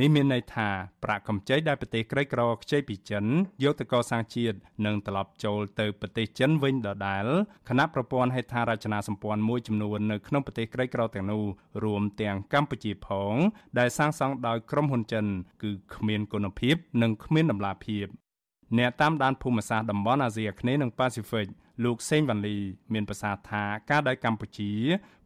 [0.00, 0.68] នេះមានន័យថា
[1.04, 3.24] ប្រាក់កម្ចីដែលប្រទេសក្រីក្រខ្ចីពីចិន
[3.64, 4.56] យកទៅកសាងជាតិ
[4.86, 7.26] នឹងត្រឡប់ចូលទៅប្រទេសចិនវិញដដែល
[7.68, 11.42] ខណៈប្រព័ន្ធហេដ្ឋារចនាសម្ព័ន្ធមួយចំនួននៅក្នុងប្រទេសក្រីក្រទាំងនោះ
[11.84, 13.34] រួមទាំងកម្ពុជាផង
[13.78, 15.24] ដែលសាងសង់ដោយក្រុមហ៊ុនចិន
[15.62, 18.06] គឺគ្មានគុណភាព និងគ្មានតម្លាភាព
[18.78, 21.48] អ្នកតាមដានភូមិសាស្ត្រតំបន់អាស៊ីអាគ្នេយ៍និងប៉ាស៊ីហ្វិក
[21.84, 22.56] លោកសេងវ៉ាន់លី
[22.94, 24.70] មានប្រសាសន៍ថាការដែលកម្ពុជា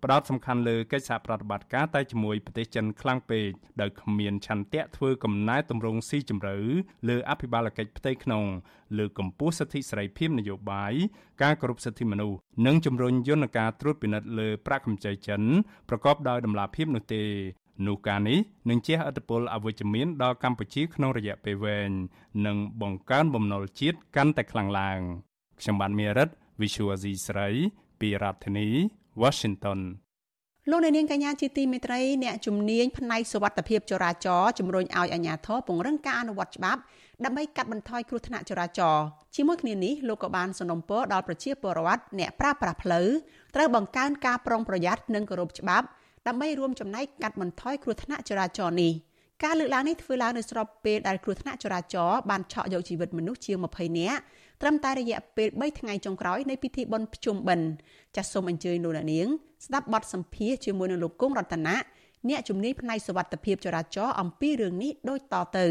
[0.02, 3.48] ផ្ដោតសំខាន់លើកិច្ចសហប្រតិបត្តិការតែជាមួយប្រទេសចិនខ្លាំងពេក
[3.80, 6.56] ដោយគ្មានឆន្ទៈធ្វើកំណែទម្រង់ស៊ីជម្រៅ
[7.08, 8.44] លើអភិបាលកិច្ចផ្ទៃក្នុង
[8.98, 10.92] លើកម្ពុជាសិទ្ធិសេរីភាពនយោបាយ
[11.42, 15.42] ការគោរពសិទ្ធិមនុស្សនិងជំរុញយន្តការត្រួតពិនិត្យលើប្រាក់កម្ចីចិន
[15.88, 17.24] ប្រកបដោយតម្លាភាពនោះទេ
[17.86, 18.38] នោះការនេះ
[18.70, 21.90] នឹងជះឥទ្ធិពលអវិជ្ជមានដល់កម្ពុជាក្នុងរយៈពេលវែង
[22.46, 25.00] និងបង្កើនបំណុលជាតិកាន់តែខ្លាំងឡើង
[25.60, 26.28] ខ្ញុំបានមេរិត
[26.60, 27.48] Visual Asia ស្រី
[28.00, 28.68] ពីរដ្ឋធានី
[29.22, 29.80] Washington
[30.70, 36.80] លោកអ្នកនាងកញ្ញាជាទីមេត្រីអ្នកជំនាញផ្នែកសុវត្ថិភាពចរាចរណ៍ជំរុញឲ្យអាជ្ញាធរពង្រឹងការអនុវត្តច្បាប់
[37.24, 39.04] ដើម្បីកាត់បន្ថយគ្រោះថ្នាក់ចរាចរណ៍
[39.36, 43.08] ជាមួយគ្នានេះលោកក៏បានសនំពរដល់ប្រជាពលរដ្ឋអ្នកប្រើប្រាស់ផ្លូវ
[43.54, 45.86] ត្រូវបង្កើនការប្រុងប្រយ័ត្ននិងគោរពច្បាប់
[46.30, 48.92] ដើម្បីរួមចំណែកកាត់បន្ថយគ្រោះថ្នាក់ចរាចរណ៍នេះ
[49.44, 54.20] ការលើកឡើងនេះធ្វើឡើងនៅស្របពេលដែលគ្រោះថ្នាក់ចរាចរណ៍បានឆក់យកជីវិតមនុស្សជាង20នាក់
[54.62, 57.68] ត្រឹមតែរយៈពេល3ថ្ងៃចុងក្រោយនៃពិធីបុណ្យភ្ជុំបិណ្ឌ
[58.16, 59.26] ចាសសូមអញ្ជើញលោកនាង
[59.66, 61.76] ស្ដាប់បទសម្ភាសជាមួយនឹងលោកគង់រតនា
[62.28, 65.66] អ្នកជំនាញផ្នែកសុវត្ថិភាពចរាចរណ៍អំពីរឿងនេះដូចតទៅ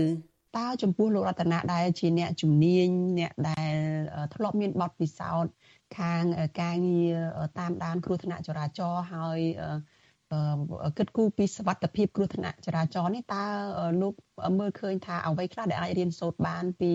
[0.58, 2.88] តើចំពោះលោករតនាដែលជាអ្នកជំនាញ
[3.20, 3.76] អ្នកដែល
[4.36, 5.52] ធ្លាប់មានបទពិសោធន៍
[5.98, 6.24] ខាង
[6.62, 7.18] ការងារ
[7.60, 9.40] តាមដានគ្រោះថ្នាក់ចរាចរណ៍ហើយ
[10.98, 13.44] គិតគូរពីសវត្ថភាពគ្រោះថ្នាក់ចរាចរណ៍នេះតើ
[14.02, 14.14] លោក
[14.60, 16.92] មើលឃើញថាអ្វីខ្លះដែលអាចរៀនសូត្របាន ពី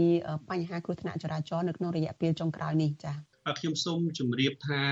[0.51, 3.17] បញ្ហាគ្រោះថ្នាក់ចរាចរណ៍នៅក្នុងរយៈពេលចុងក្រោយនេះចា៎
[3.59, 4.83] ខ្ញុំសូមជម្រាបថា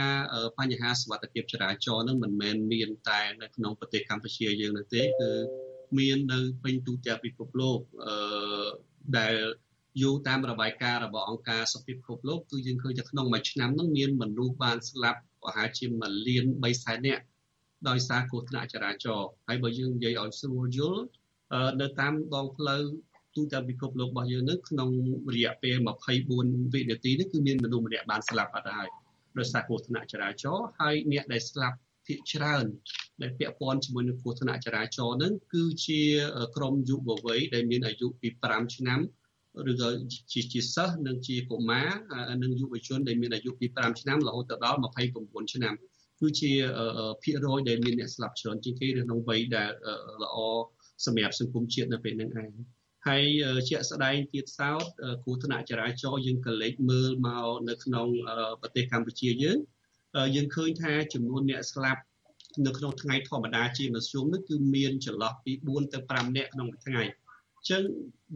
[0.59, 5.31] បញ្ហាសវត្ថភាពចរាចរណ៍នឹងមិនមែនមានតែនៅក្នុងប្រទេសកម្ពុជាយើងនោះទេគឺ
[5.99, 8.67] មាននៅពេញទូទាំងពិភពលោកអឺ
[9.19, 9.35] ដែល
[10.03, 17.23] យោតាមរបាយការណ៍របស់អង្គការសុខភាពពិភពលោកគឺយើងឃើញថាក្នុងមួយឆ្នាំនឹងមានមនុស្សបានស្លាប់ប្រហែលជាមួយលាន3សែននាក់
[17.89, 21.03] ដោយសារគ្រោះថ្នាក់ចរាចរណ៍ហើយបើយើងនិយាយឲ្យស្រួលយល់
[21.81, 22.83] នៅតាមដងផ្លូវ
[23.37, 24.91] ទូទាំងពិភពលោករបស់យើងនឹងក្នុង
[25.35, 28.89] រយៈពេល24វិនាទីនេះគឺមានមនុស្សម្នាក់បានស្លាប់អត់ហើយ
[29.39, 31.77] ដោយសារគ្រោះថ្នាក់ចរាចរណ៍ហើយអ្នកដែលស្លាប់
[32.07, 32.65] ភាគច្រើន
[33.23, 36.01] ដែលពាក់ព័ន្ធជាមួយនឹងគ្រោះថ្នាក់ចរាចរណ៍នឹងគឺជា
[36.57, 39.01] ក្រុមយុវវ័យដែលមានអាយុពី5ឆ្នាំ
[39.71, 39.89] ឬក៏
[40.33, 41.89] ជាជាសិស្សនិងជាកុមារ
[42.43, 44.79] និងយុវជនដែលមានអាយុពី5ឆ្នាំរហូតដល់
[45.15, 45.75] 29ឆ្នាំ
[46.23, 46.53] គឺជា
[47.23, 49.71] ភាគរយដែលមានអ្នកស្លាប់ច្រើនជាងគេក្នុងវ័យដែល
[50.23, 50.37] ល្អ
[51.07, 52.51] សម្រាប់សង្គមជាតិនៅពេលហ្នឹងឯង
[53.09, 53.25] ហើយ
[53.69, 54.85] ជាក់ស្ដែងទៀតសោត
[55.23, 58.07] គ្រោះថ្នាក់ចរាចរណ៍យើងក៏លេចមើលមកនៅក្នុង
[58.61, 59.59] ប្រទេសកម្ពុជាយើង
[60.37, 62.03] យើងឃើញថាចំនួនអ្នកស្លាប់
[62.67, 67.83] នៅក្នុងថ្ងៃធម្មតាជាមធ្យមនោះគឺមានចន្លោះពី4ទៅ5នាក់ក្នុងមួយថ្ងៃអញ្ចឹង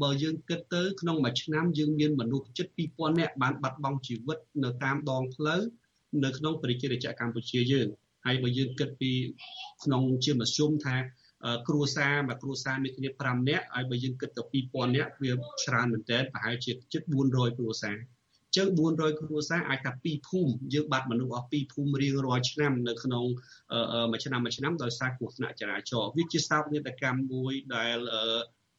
[0.03, 5.61] បើយើងគិតទៅក្នុងមួយឆ្នាំយើងមានមនុស្សជិត2000នាក់បានបាត់បង់ជីវិតនៅតាមដងផ្លូវ
[6.25, 7.89] នៅក្នុងប្រជារាស្ត្រកម្ពុជាយើង
[8.27, 9.13] ហើយបើយើងគិតពី
[9.85, 10.97] ក្នុងជាមធ្យមថា
[11.69, 15.33] គ្រួសារមួយគ្រួសារមានគ្នា5នាក់ហើយបើយើងគិតទៅ2000នាក់វា
[15.65, 17.97] ច្រើនមែនតើប្រហែលជាជិត400គ្រួសារ
[18.57, 23.25] ចឹង400គ្រួសារអាចថា2ភូមិយើងបាត់មនុស្សអស់2ភូមិរៀងរាល់ឆ្នាំនៅក្នុង
[24.13, 27.97] មួយឆ្នាំមួយឆ្នាំដោយសារគ្រោះថ្នាក់ចរាចរណ៍វាជាសោកនាដកម្មមួយដែល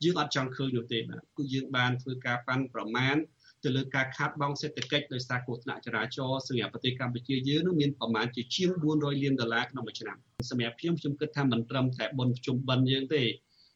[0.04, 3.16] យើងអត់ចង់ឃើញនោះទេបាទគឺយើងបានធ្វើការប៉ាន់ប្រមាណ
[3.64, 10.18] ទៅលើការខាតបង់សេដ្ឋកិច្ចដោយសារគ្រោះថ្នាក់ចរាចរណ៍សម្រាប់ប្រទេសកម្ពុជាយើងនោះមានប្រមាណជាជាង400លានដុល្លារក្នុងមួយឆ្នាំ
[10.52, 13.24] សម្រាប់ខ្ញុំខ្ញុំគិតថាមិនត្រឹមតែបុណ្យប្រជុំបិណ្ឌយើងទេ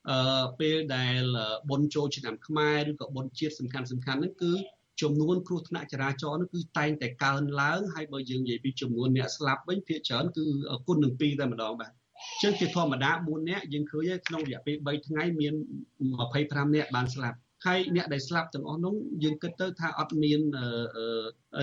[0.09, 1.23] អឺពេលដែល
[1.69, 4.53] បុណ្យចូលឆ្នាំខ្មែរឬក៏បុណ្យជាតិសំខាន់សំខាន់ហ្នឹងគឺ
[5.01, 10.43] ចំនួនគ្រោះថ្នាក់ចរាចរណ៍នោះគឺតែងតែកើនឡើងហើយបើយើងនិយាយពីចំនួនអ្នកស្លាប់វិញភាគច្រើនគឺ
[10.88, 11.91] គុណនឹង2តែម្ដងបាទ
[12.41, 15.53] ចឹងជាធម្មតា4នាក់យើងឃើញក្នុងរយៈពេល3ថ្ងៃមាន
[16.13, 18.93] 25នាក់បានស្លាប់ ហើយអ្នកដែលស្លាប់ទាំងអស់នោះ
[19.24, 20.39] យើងគិតទៅថាអត់មាន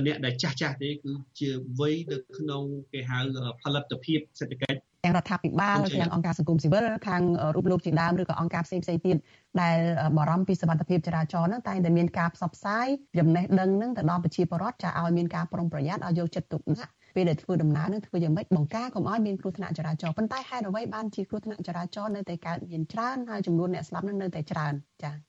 [0.07, 3.19] អ្នកដែលចាស់ចាស់ទេគឺជាវ័យនៅក្នុងគេហៅ
[3.63, 7.23] ផលិតភាពសេដ្ឋកិច្ចទាំងរដ្ឋាភិបាលទាំងអង្គការសង្គមស៊ីវិលខាង
[7.57, 9.17] រូបលោកជាដើមឬក៏អង្គការផ្សេងផ្សេងទៀត
[9.61, 9.79] ដែល
[10.17, 12.87] បារម្ភពីសវត្ថភាពចរាចរណ៍ហ្នឹងតែតែមានការផ្សព្វផ្សាយ
[13.19, 25.28] ចំណេះដឹងហ្នឹងទៅដល់ប្រជាពលរដ្ឋចាឲ្យមានការប្រុងប្រយ័ត្នឲ្យយកចិត្តទុកដាក់ពេលដែលធ្វើដំណើរនឹងធ្វើយ៉ាងម៉េចបង្ការកុំឲ្យមានគ្រោះថ្នាក់ចរាចរណ៍ប៉ុន្តែហេតុអ្វីបានជាគ្រោះថ្នាក់ចរាចរណ៍នៅតែកើតមានច្រើនហើយចំនួនអ្នកស្លាប់នឹងនៅតែច្រើនចា៎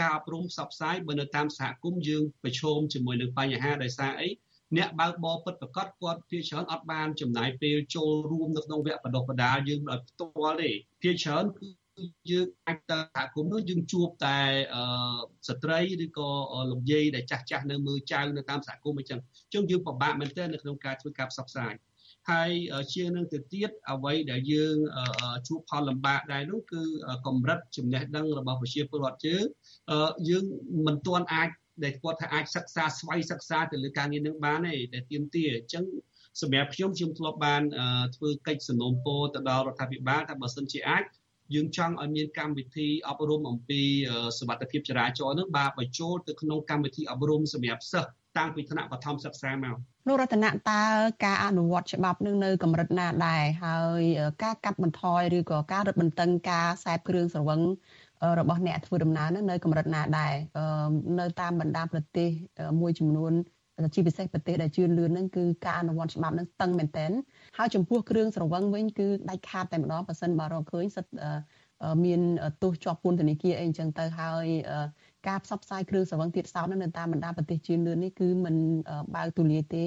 [0.00, 4.28] ការអប់រំផ្សព្វផ្សាយបើនៅតាមសហគមន៍យើងប្រឈមជាមួយនឹងបញ្ហាដោយសារអី
[4.76, 10.70] អ្នកបើកបរពិតប្រកបគាត់ភាគច្រើនអត់បានចំណាយពេលចូលរួមនៅក្នុងវគ្គបណ្ដុះបណ្ដាលយើងដោយផ្ទាល់ទេ
[11.02, 11.68] ភាគច្រើនគឺ
[12.30, 14.38] យើងអាចទៅសហគមន៍នោះយើងជួបតែ
[15.48, 16.28] ស្ត្រីឬក៏
[16.70, 21.72] លោកយាយដែលចាស់ចាស់នៅមើលចៅនៅតាមសហគមន៍អញ្ចឹងអញ្ចឹងយើងពិបាកមែនទែននៅក្នុងការធ្វើការផ្សព្វផ្សាយ
[22.30, 22.50] ហើយ
[22.94, 24.76] ជាងនឹងទៅទៀតអ្វីដែលយើង
[25.48, 26.82] ជួបផលលំបាកដែរនោះគឺ
[27.26, 29.44] កម្រិតចំណេះដឹងរបស់ប្រជាពលរដ្ឋយើង
[30.28, 30.44] យើង
[30.86, 31.48] មិនទាន់អាច
[31.84, 35.84] ដែលគាត់ថាអាចសិក្សាស្វ័យសិក្សាទៅលើការងារនឹងបានទេតែទៀមទាអញ្ចឹង
[36.40, 37.62] សម្រាប់ខ្ញុំខ្ញុំធ្លាប់បាន
[38.16, 41.04] ធ្វើកិច្ចសំណូមពរទៅដល់រដ្ឋាភិបាលថាបើសិនជាអាច
[41.54, 43.82] យើងចង់ឲ្យមានកម្មវិធីអប់រំអំពី
[44.38, 49.76] សុវត្ថិភាពចរាចរណ៍នឹងបាទបញ្ចូលទៅក្នុងកម្មវិធីអប់រំសម្រាប់សិស្ស តាំងពីថ្នាក់បឋមសិក្សាមក
[50.08, 50.82] លោករតនៈតើ
[51.24, 54.02] ការអនុវត្តច្បាប់នឹងនៅកម្រិតណាដែរហើយ
[54.42, 57.60] ការកាត់បន្ថយឬក៏ការរឹតបន្តឹងការខ្សែគ្រឿងស្រវឹង
[58.40, 60.32] របស់អ្នកធ្វើដំណើរនៅកម្រិតណាដែរ
[61.18, 62.28] នៅតាមបណ្ដាប្រទេស
[62.80, 63.32] មួយចំនួន
[63.94, 67.10] ជាពិសេសប្រទេសដែលជឿនលឿនហ្នឹងគឺការអនុវត្តច្បាប់ហ្នឹងតឹងមែនទែន
[67.58, 71.06] ហើយចំពោះគ្រឿងស្រវឹងវិញគឺដាច់ខាតតែម្ដងប៉ះសិនបើរកឃើញសិត
[72.04, 72.20] មាន
[72.62, 74.46] ទោសជាប់ពន្ធនាគារអីអញ្ចឹងទៅហើយ
[75.28, 78.54] ការផ្សព្វផ្សាយគ្រឿងស្រវឹងទៀតសោតនៅតាមបណ្ដាប្រទេសជឿនលឿននេះគឺมัน
[79.16, 79.84] បើកទូលាយទេ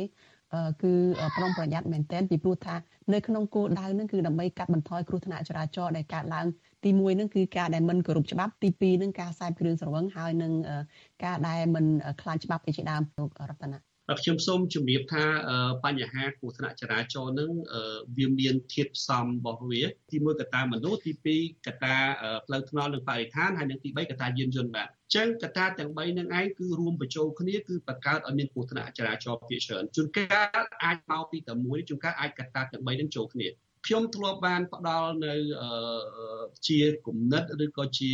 [0.83, 0.93] គឺ
[1.37, 2.75] ប្រុងប្រយ័ត្នមែនទែនពីព្រោះថា
[3.13, 6.45] នៅក្នុងគោលដៅនឹងគឺដើម្បីកាត់បន្ថយគ្រោះថ្នាក់ចរាចរណ៍ដែលកើតឡើង
[6.83, 10.51] ទី1នឹងគឺការដែលមិនគោរពច្បាប់ទី2នឹងការខ្សែគ្រឿងស្រវឹងហើយនឹង
[11.23, 11.85] ការដែលមិន
[12.21, 13.01] ខ្លាចច្បាប់ឯជាដើម
[13.49, 15.25] រតនា ខ្ញុំសូមជម្រាបថា
[15.85, 17.51] បញ្ហាគ្រោះថ្នាក់ចរាចរណ៍នឹង
[18.17, 19.81] វាមានធាតុផ្សំរបស់វា
[20.11, 21.95] ទី1កត្តាមនុស្សទី2កត្តា
[22.45, 33.47] ផ្លូវថ្នល់និងបរិស្ថានហើយនិងទី3កត្តាយានយន្តបាទអញ្ចឹងកត្តាទាំង3នឹងឯងគឺរួមបញ្ចូលគ្នាគឺបង្កើតឲ្យមានគ្រោះថ្នាក់ចរាចរណ៍ភាគច្រើនជួនកាលអាចមកពីតែមួយជួនកាលអាចកត្តាទាំង3នឹងចូលគ្នា
[33.87, 35.33] ខ្ញុំធ្លាប់បានផ្ដល់នៅ
[36.67, 38.11] ជាគំនិតឬក៏ជា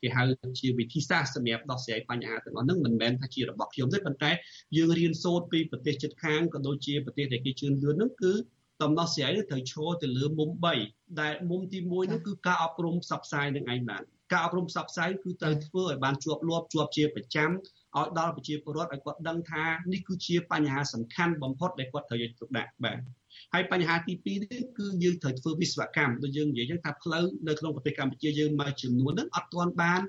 [0.00, 0.22] គេហៅ
[0.60, 4.30] ជាវិធីសាស្ត្រសម្រាប់ដោះស្រាយបញ្ហាទាំងអស់ហ្នឹងមិនមែនថាជារបស់ខ្ញុំទេប៉ុន្តែ
[4.76, 8.32] យើងរៀនសូត្រពីប្រទេសជិតខាងក៏ដូចជាប្រទេសដែលគេជឿនលឿនហ្នឹងគឺ
[8.82, 10.50] ដំណោះស្រាយនេះត្រូវឈរទៅលើមុំ
[10.84, 17.50] 3ដែលមុំទី1នោះគឺការអប់រំផ្សព្វផ្សាយនឹងឯងបានការអប់រំផ្សព្វផ្សាយគឺត្រូវធ្វើឲ្យបានជាប់លាប់ជាប់ជាប្រចាំ
[17.96, 22.98] ឲ្យដល់ប្រជាពលរដ្ឋឲ្យគាត់ដឹងថានេះគឺជាបញ្ហាសំខាន់បំផុតដែលគាត់ត្រូវយកទុកដាក់បាទ
[23.52, 30.02] ហើយបញ្ហាទី2នេះគឺយើងត្រូវធ្វើវិស្វកម្មដូចយើងនិយាយចឹងថាផ្លូវនៅក្នុងប្រទេសកម្ពុជាយើងមួយចំនួនហ្នឹងអត់ទាន់បាន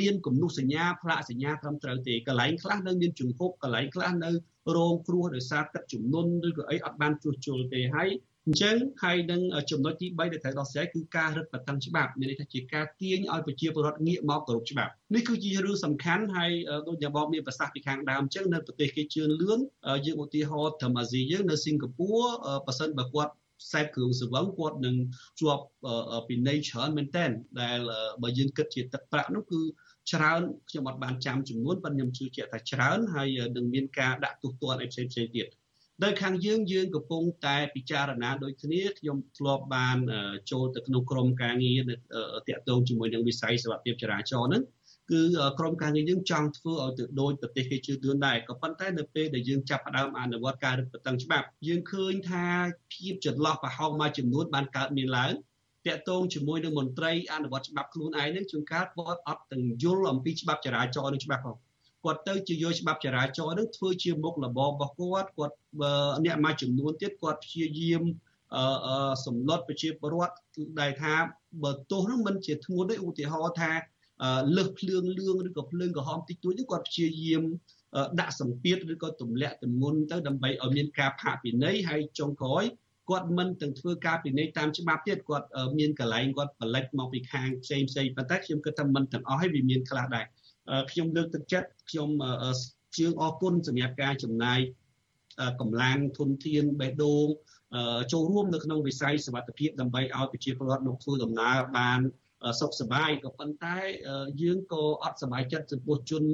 [0.00, 4.30] មានគំនុះសញ្ញាផ្លាកសញ្ញាត្រឹមត្រូវទេកន្លែងខ្លះនៅមានជំហុកកន្លែងខ្លះនៅ
[4.76, 8.08] រងគ្រោះដោយសារទឹកជំនន់ឬក៏អីអត់បានជួសជុលទេហើយ
[8.46, 9.40] អញ្ចឹងហើយនឹង
[9.70, 16.52] ចំណុចទី3ដែលត្រូវដោះស្រាយគឺការរឹតបន្តឹងច្បាប់មានន័យថាជាការទាញឲ្យប្រជាពលរដ្ឋងាកមកគោរពច្បាប់នេះគឺជារឿងសំខាន់ហើយ
[16.88, 19.58] ដូចយ៉ាងបងមានប្រសាសន៍ពីខាងដើមអញ្ចឹងនៅប្រទេសគេជឿនលឿន
[20.06, 22.22] យើងឧទាហរណ៍ធម្មអាស៊ីយើងនៅសិង្ហបុរី
[22.66, 23.32] ប៉ះសិនបើគាត់
[23.62, 24.96] ខ្សែគ្រឿងសង្វឹងគាត់នឹង
[25.40, 25.64] ជាប់
[26.28, 27.26] ពីនៃច្រើនមែនតើ
[27.60, 27.78] ដែល
[28.22, 29.60] បើយើងគិតជាទឹកប្រាក់នោះគឺ
[30.10, 35.46] ច្រើនខ្ញុំអត់បានចាំចំនួនប៉ុន្តែខ្ញុំជឿជាក់ថាច្រើនហើយនឹងមានការដាក់ទោសទណ្ឌអីផ្សេងផ្សេងទៀត
[36.04, 39.98] នៅខាងយើងយើងកំពុងតែពិចារណាដូចគ្នាខ្ញុំធ្លាប់បាន
[40.50, 41.80] ចូលទៅក្នុងក្រុមការងារ
[42.48, 44.62] តាក់ទងជាមួយនឹងវិស័យសុខភាពចរាចរណ៍ហ្នឹង
[45.10, 45.22] គឺ
[45.58, 52.46] ក្រុមការងារយើងចង់ធ្វើឲ្យទៅដូចប្រទេសគេជឿទឿនដែរក៏ប៉ុន្តែនៅពេលដែលយើងចាប់ផ្ដើមអនុវត្តការរឹតបន្តឹងច្បាប់យើងឃើញថា
[52.94, 55.32] ភាពចន្លោះប្រហោងមួយចំនួនបានកើតមានឡើង
[55.86, 61.56] តាក់ទងជាមួយនឹងមន្ត្រីអនុវត្តច្បាប់ខ្លួនឯងនឹងជួនកាលគាត់អត់ទាំងយល់អំពីច្បាប់ចរាចរណ៍នឹងច្បាស់ផង
[62.04, 65.54] គាត់ទៅជាយកច្បាប់ចរាចរណ៍នឹងធ្វើជាមុខរបររបស់គាត់គាត់
[66.24, 68.02] អ្នកមួយចំនួនទៀតគាត់ព្យាយាម
[68.56, 70.34] អឺសម្លុតប្រជាពលរដ្ឋ
[70.80, 71.14] ដែលថា
[71.62, 73.72] បើទោសនឹងមិនជាធ្ងន់ទេឧទាហរណ៍ថា
[74.56, 77.42] លើសភ្លើងលឿងឬក៏ភ្លើងក្រហមតិចតួចនេះគាត់ព្យាយាម
[78.20, 82.64] ដាក់សម្ពាធឬក៏ទម្លាក់ទម្ងន់ទៅដើម្បីឲ្យមានការផាកពិន័យហើយចុងក្រោយ
[83.10, 85.46] គាត់មិនទាំងធ្វើការពិន័យតាមច្បាប់ទៀតគាត់
[85.78, 90.26] មានកន្លែងគាត់បលិចមកពីខាងផ្សេងផ្សេងប៉ុន្តែខ្ញុំគិតថាមិនទាំងអស់ហើយវាមានខ្លះដែរ
[90.90, 92.08] ខ្ញុំលើកទឹកចិត្តខ្ញុំ
[92.96, 94.60] ជឿអរគុណសម្រាប់ការចំណាយ
[95.60, 97.26] កម្លាំងធនធានបេះដូង
[98.12, 102.00] ចូលរួមនៅក្នុងវិស័យសវត្ថភាពដើម្បីឲ្យប្រជាពលរដ្ឋមកធ្វើដំណើរបាន
[102.60, 103.78] សុខសប្បាយក៏ប៉ុន្តែ
[104.42, 106.24] យើងក៏អត់សប្បាយចិត្តចំពោះជន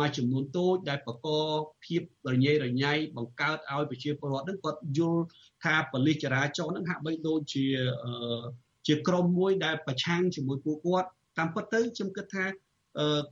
[0.00, 1.26] មួយចំនួនតូចដែលបក
[1.84, 5.22] ភាពរញ៉េរញ៉ៃបង្កើតឲ្យប្រជាពលរដ្ឋនឹងគាត់យល់
[5.64, 7.66] ថាបលិចរាចរណ៍នឹងហាក់បីដូចជា
[8.86, 11.08] ជាក្រុមមួយដែលប្រឆាំងជាមួយពួកគាត់
[11.38, 12.44] តាមពិតទៅខ្ញុំគិតថា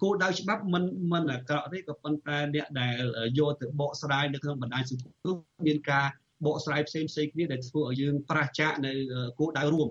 [0.03, 3.01] គោលដៅច្បាប់មិនមិនអាក្រក់ទេក៏ប៉ុន្តែអ្នកដែល
[3.39, 5.37] យកទៅបកស្រាយនៅក្នុងបណ្ដាញសង្គម
[5.67, 6.07] មានការ
[6.47, 8.93] បកស្រាយផ្សេងផ្សេងគ្នាដែលធ្វើឲ្យយើងប្រះចាកនៅ
[9.39, 9.89] គោលដៅរួម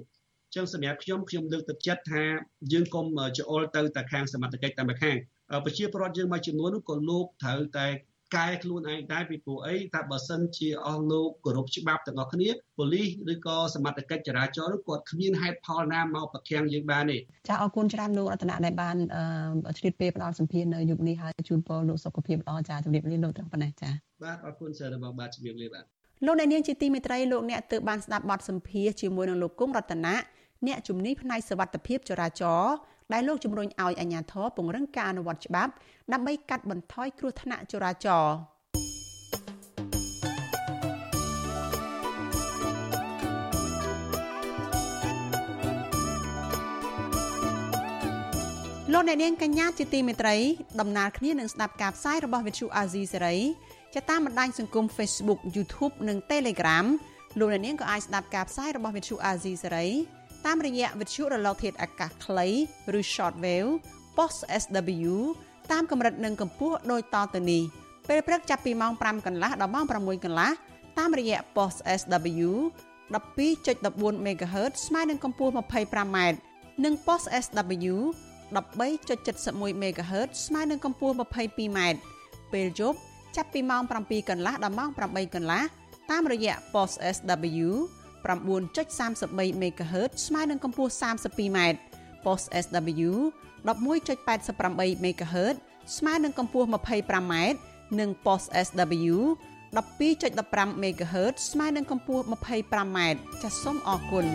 [0.55, 2.23] ចឹងសម្រាប់ខ្ញុំខ្ញុំលើកទឹកចិត្តថា
[2.73, 3.05] យើងកុំ
[3.37, 5.17] ច្អល់ទៅតែខាងសមត្ថកិច្ចតែម្ខាង
[5.65, 7.87] ប្រជាពលរដ្ឋយើងមួយចំនួននោះក៏លោកត្រូវតែ
[8.35, 17.17] កែខ្លួនឯងដែរពីព្រោះអីថាបើសិនជាអស់លោកគោរពច្បាប់ទាំងអស់គ្នាប៉ូលីសឬក៏សមត្ថកិច្ចចរាចរណ៍គាត់គ្មានហេតុផលណាមកប្រខាំងយើងបានទេ
[17.49, 18.97] ចាអរគុណច្រើនលោករតនៈដែលបាន
[19.77, 23.89] ឆ្លៀតពេលផ្ដល់សម្ភារនៅយុគនេះហើយជូនពរលោកសុខភាពល្អចាជំរាបលាលោកត្រឹមប៉ុណ្ណេះចា
[24.23, 25.85] បាទអរគុណសើរបស់បាទជំរាបលាបាទ
[26.25, 30.15] លោកអ្នកនាងជាទីមេត្រីលោកអ្នកទើបបានស្ដាប់បទសម្ភារជាមួយនឹងលោកគង់រតនៈ
[30.67, 32.73] អ្នកជំនាញផ្នែកសវត្ថភាពចរាចរណ៍
[33.13, 35.71] ដែលលោកជំរុញឲ្យអាជ្ញាធរពង្រឹងការអនុវត្តច្បាប់
[36.13, 38.35] ដើម្បីកាត់បន្ថយគ្រោះថ្នាក់ចរាចរណ៍
[48.93, 50.35] លោកអ្នកនាងកញ្ញាជាទីមេត្រី
[50.79, 53.37] ដំណើរគ្នានឹងស្ដាប់ការផ្សាយរបស់ Vithu Azizi សេរី
[53.95, 56.85] ចាតាមបណ្ដាញសង្គម Facebook YouTube និង Telegram
[57.39, 59.87] លោកអ្នកនាងក៏អាចស្ដាប់ការផ្សាយរបស់ Vithu Azizi សេរី
[60.45, 62.47] តាមរយៈវិទ្យុរលកធាតុអាកាសខ្លី
[62.99, 63.69] ឬ shortwave
[64.17, 65.13] post SW
[65.71, 67.63] តាមកម្រិតនិងកម្ពស់ដូចតទៅនេះ
[68.09, 70.51] ពេលព្រឹកចាប់ពីម៉ោង5កន្លះដល់ម៉ោង6កន្លះ
[70.99, 72.49] តាមរយៈ post SW
[73.11, 76.17] 12.14 MHz ស្មើនឹងកម្ពស់ 25m
[76.83, 77.95] និង post SW
[78.55, 81.79] 13.71 MHz ស្មើនឹងកម្ពស់ 22m
[82.53, 82.97] ពេលយប់
[83.35, 85.63] ចាប់ពីម៉ោង7កន្លះដល់ម៉ោង8កន្លះ
[86.11, 87.67] តាមរយៈ post SW
[88.23, 91.57] 9.33 MHz ស្មើនឹងកម្ពស់ 32m
[92.25, 93.11] post SW
[93.65, 95.55] 11.88 MHz
[95.97, 97.33] ស្មើនឹងកម្ពស់ 25m
[97.99, 99.17] និង post SW
[99.75, 102.97] 12.15 MHz ស្មើនឹងកម្ពស់ 25m
[103.41, 104.25] ចាសសូមអរគុណ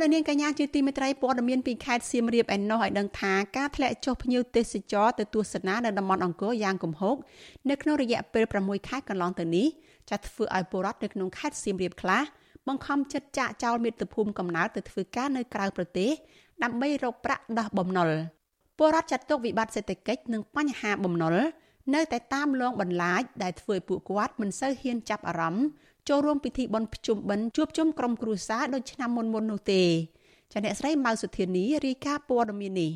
[0.00, 7.16] លោកនាងកញ្ញាជាទីមេត្រីព័ត៌មានពីខេត្តសៀមរាបឯណោះឲ្យដឹងថាការធ្លាក់ចុះភ្ញៀវទេសចរទៅទស្សនានៅតំបន់អង្គរយ៉ាងគំហុក
[7.70, 9.66] នៅក្នុងរយៈពេល6ខែកន្លងទៅនេះ
[10.10, 12.22] ចាត់ធ្វើឲ្យពលរដ្ឋនៅក្នុងខេត្តសៀមរាបខ្លះ
[12.68, 16.10] បង្ខំចិត្តចាក់ចោលមាតុភូមិកំណើតទៅធ្វើការនៅក្រៅប្រទេស
[16.62, 18.10] ដើម្បីរកប្រាក់ដោះបំណុល
[18.78, 21.36] ពលរដ្ឋចាត់ទុកវិបត្តិសេដ្ឋកិច្ចនិងបញ្ហាបំណុល
[21.94, 25.66] នៅតែតាមលងបន្លាចដែលធ្វើឲ្យពួកគាត់មិនសូវហ៊ានចាប់អារម្មណ៍
[26.08, 29.82] ចូលរួមពិធីបុណ្យភ្ជុំបិណ្ឌជួបជុំក្រុមគ្រួសារដូចឆ្នាំមុនមុននោះទេ
[30.52, 32.92] ចាអ្នកស្រីម៉ៅសុធានីរាយការណ៍ព័ត៌មាននេះ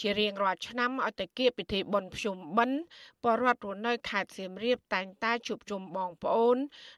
[0.00, 2.78] ជារៀងរាល់ឆ្នាំឲ្យតែគៀបពិធីបុណ្យភ្ជុំបិណ្ឌ
[3.24, 6.56] បរដ្ឋរស់នៅខេត្តសៀមរាបតែងតែជួបជុំបងប្អូន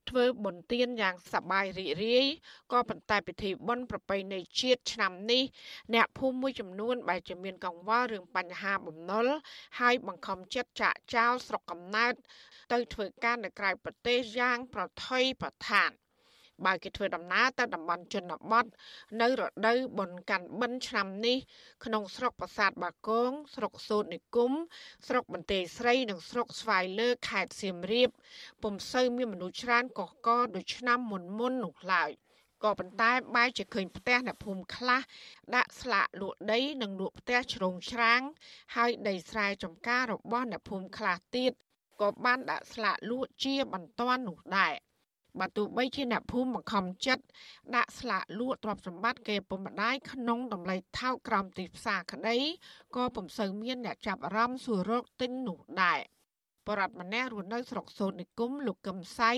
[0.08, 2.26] ធ្វើបុណ្យទានយ៉ាងសប្បាយរីករាយ
[2.72, 5.42] ក៏ប៉ុន្តែពិធីបុណ្យប្រពៃណីជាតិឆ្នាំនេះ
[5.94, 9.26] អ្នកភូមិមួយចំនួនបែរជាមានកង្វល់រឿងបញ្ហាបំណុល
[9.80, 12.14] ហើយបង្ខំចិត្តចាក់ចោលស្រុកកំណើត
[12.72, 15.90] ទៅធ្វើការនៅក្រៅប្រទេសយ៉ាងប្រថុយប្រថាន
[16.64, 18.64] បើគេធ្វើដំណើរទៅតំបន់ជនបទ
[19.20, 21.38] នៅរដូវបុណ្យកាន់បិណ្ឌឆ្នាំនេះ
[21.84, 24.52] ក្នុងស្រុកប្រាសាទបាគងស្រុកសូត្រនិគម
[25.08, 28.10] ស្រុកបន្ទាយស្រីនិងស្រុកស្វាយលើខេត្តសៀមរាប
[28.62, 32.10] ពុំសូវមានមនុស្សច្រើនកកកដូចឆ្នាំមុនមុននោះឡើយ
[32.64, 35.00] ក៏ប៉ុន្តែបែរជាឃើញផ្ទះអ្នកភូមិខ្លះ
[35.54, 38.20] ដាក់ស្លាកលក់ដីនិងលក់ផ្ទះជ្រងច្រាង
[38.76, 41.52] ហើយដីស្រែចម្ការរបស់អ្នកភូមិខ្លះទៀត
[42.00, 44.74] ក៏បានដាក់ស្លាកលក់ជាបន្ទាន់នោះដែរ
[45.40, 47.24] បើទោះបីជាអ្នកភូមិបង្ខំចិត្ត
[47.76, 52.36] ដាក់ស្លាកលក់ទ្រព្យសម្បត្តិគេពុំម្ដាយក្នុងតម្លៃថោកក្រោមទីផ្សារក្តី
[52.96, 56.00] ក៏ពុំសូវមានអ្នកចាប់អារម្មណ៍សួររកទិញនោះដែរ
[56.66, 59.30] បរដ្ឋម្នាក់រស់នៅស្រុកសូត្រនិគមលោកកឹមសៃ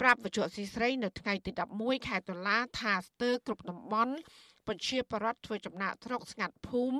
[0.00, 1.50] ប្រាប់វិទ្យុស៊ីស្រីនៅថ្ងៃទី
[1.80, 4.14] 11ខែតុលាថាស្ទើរគ្រប់តំបន់
[4.68, 6.98] បញ្ជាបរដ្ឋធ្វើចំណាក់ស្រុកស្ងាត់ភូមិ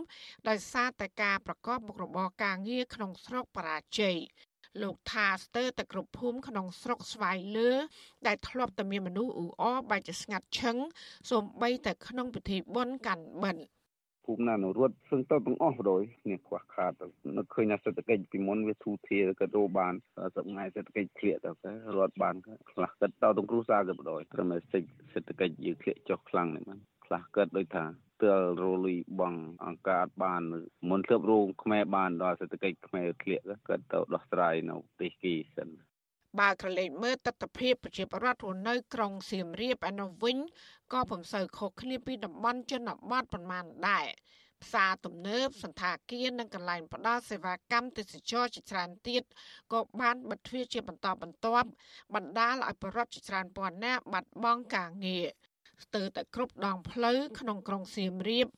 [0.48, 4.16] ដោយសារតែការប្រកបមុខរបរការងារក្នុងស្រុកបរាជ័យ
[4.82, 7.70] លោកថាស្ទើរតែគ្រប់ភូមិក្នុងស្រុកស្វាយលើ
[8.26, 10.76] ដែលធ្លាប់តែមានមនុស្សអ៊ូអរបែរជាស្ងាត់ឈឹង
[11.30, 13.64] សូម្បីតែក្នុងពិធីបុណ្យកាន់បិណ្ឌ
[14.24, 16.92] ភូមិណានរត់សឹងទៅទាំងអស់បដ ாய் នេះខ្វះខាត
[17.36, 19.94] នឹកឃើញថាសេដ្ឋកិច្ចពីមុនវាធូរធារក៏រោបាន
[20.36, 22.34] សប្ងៃសេដ្ឋកិច្ចធ្លាក់ទៅរត់បាន
[22.70, 24.58] ខ្លះគិតទៅទាំងគ្រួសារក៏បដ ாய் ត្រឹមតែ
[25.12, 27.84] សេដ្ឋកិច្ចយើងធ្លាក់ចុះខ្លាំងនេះបាន ខ្លះគិតដូចថា
[28.22, 29.34] ទើរលុយបង
[29.66, 30.42] អង្ការបាន
[30.88, 35.68] មុនធ្លាប់រោងខ្មែរបានដល់សេដ្ឋកិច្ចខ្មែរធ្លាក់ក៏ទៅដោះស្រាយនៅប្រទេសគីសិន
[36.40, 40.36] បើក្រឡេកមើលទស្សនវិជ្ជាប្រជាប្រដ្ឋរស់នៅ ក្រុងសៀមរាបឯនោះវិញ
[40.92, 44.06] ក៏ពុំសូវខុសគ្នាពីតំបន់ជនបទប៉ុន្មានដែរ
[44.62, 49.22] ផ្សារទំនើបសន្តាគារនិងកន្លែងផ្ដល់សេវាកម្មទេសចរជាច្រើនទៀត
[49.72, 51.68] ក៏បានបិទទ្វារជាបន្តបន្ទាប់
[52.14, 55.26] បណ្ដាលឲ្យប្រជាជាច្រើនពាន់នាក់បាត់បង់ការងារ
[55.84, 58.48] ស្ទើរតែគ្រប់ដងផ្លូវក្នុងក្រុងសៀមរាប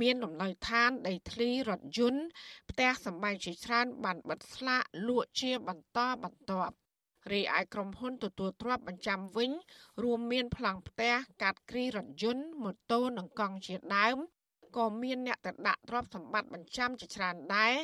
[0.00, 2.22] មានលំនៅឋានដីធ្លីរថយន្ត
[2.70, 6.74] ផ្ទះសម្បែងជាច្រើនបានបិទស្លាកលក់ជាបន្តបន្ទាប់
[7.32, 9.50] រីឯក្រុមហ៊ុនទទួលទ្រព្យបញ្ចាំវិញ
[10.02, 14.18] រួមមានប្លង់ផ្ទះកាត់គ្រីរថយន្តម៉ូតូនិងកង់ជាដើម
[14.76, 17.74] ក៏មានអ្នកទៅដាក់ទ្រព្យសម្បត្តិបញ្ចាំជាច្រើនដែរ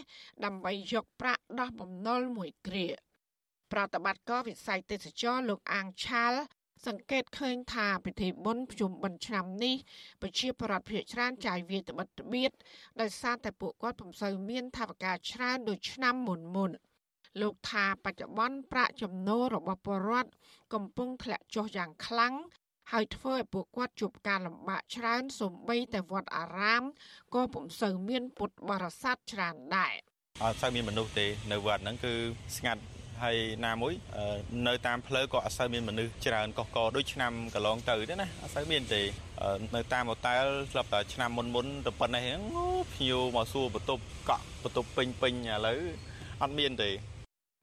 [0.45, 2.87] ដើម្បីយកប្រាក់ដោះបំណុលមួយគ្រា
[3.72, 6.32] ប្រតិបត្តិការវិស័យទេសចរលោកអាងឆាល
[6.87, 9.76] សង្កេតឃើញថាពិធីបុណ្យភ្ជុំបិណ្ឌឆ្នាំនេះ
[10.22, 12.51] ប្រជាប្រដ្ឋភាគច្រើនចាយវាយត្បិតត្បៀត
[13.01, 16.70] ដោយសារតែពួកគាត់ពុំសូវមានថវិកាច្រើនដូចឆ្នាំមុនមុន
[17.41, 20.30] លោកថាបច្ចុប្បន្នប្រាក់ចំណូលរបស់ពលរដ្ឋ
[20.74, 22.35] កំពុងធ្លាក់ចុះយ៉ាងខ្លាំង
[22.93, 26.82] ហើយធ្វើឲ្យពួកគាត់ជួបការលំបាកច្រើនសូម្បីតែវត្តអារាម
[27.35, 29.95] ក៏ពុំសូវមានពុទ្ធបរិស័ទច្រើនដែរ
[30.43, 32.12] អត់សូវមានមនុស្សទេនៅវត្តហ្នឹងគឺ
[32.57, 32.82] ស្ងាត់
[33.23, 33.37] ហើយ
[33.67, 33.95] ណាមួយ
[34.67, 39.03] នៅតាមផ្លូវក៏អត់សូវមានមនុស្សច្រើនកកកដូចឆ្នាំកន្លងទៅទេណាអត់សូវមានទេ
[39.75, 42.43] នៅតាមហូតែលស្លាប់តែឆ្នាំមុនមុនទៅប៉ុណ្ណេះហ្នឹង
[42.93, 45.81] ភ្ញៀវមកសួរបន្ទប់កក់បន្ទប់ពេញពេញឥឡូវ
[46.43, 46.91] អត់មានទេ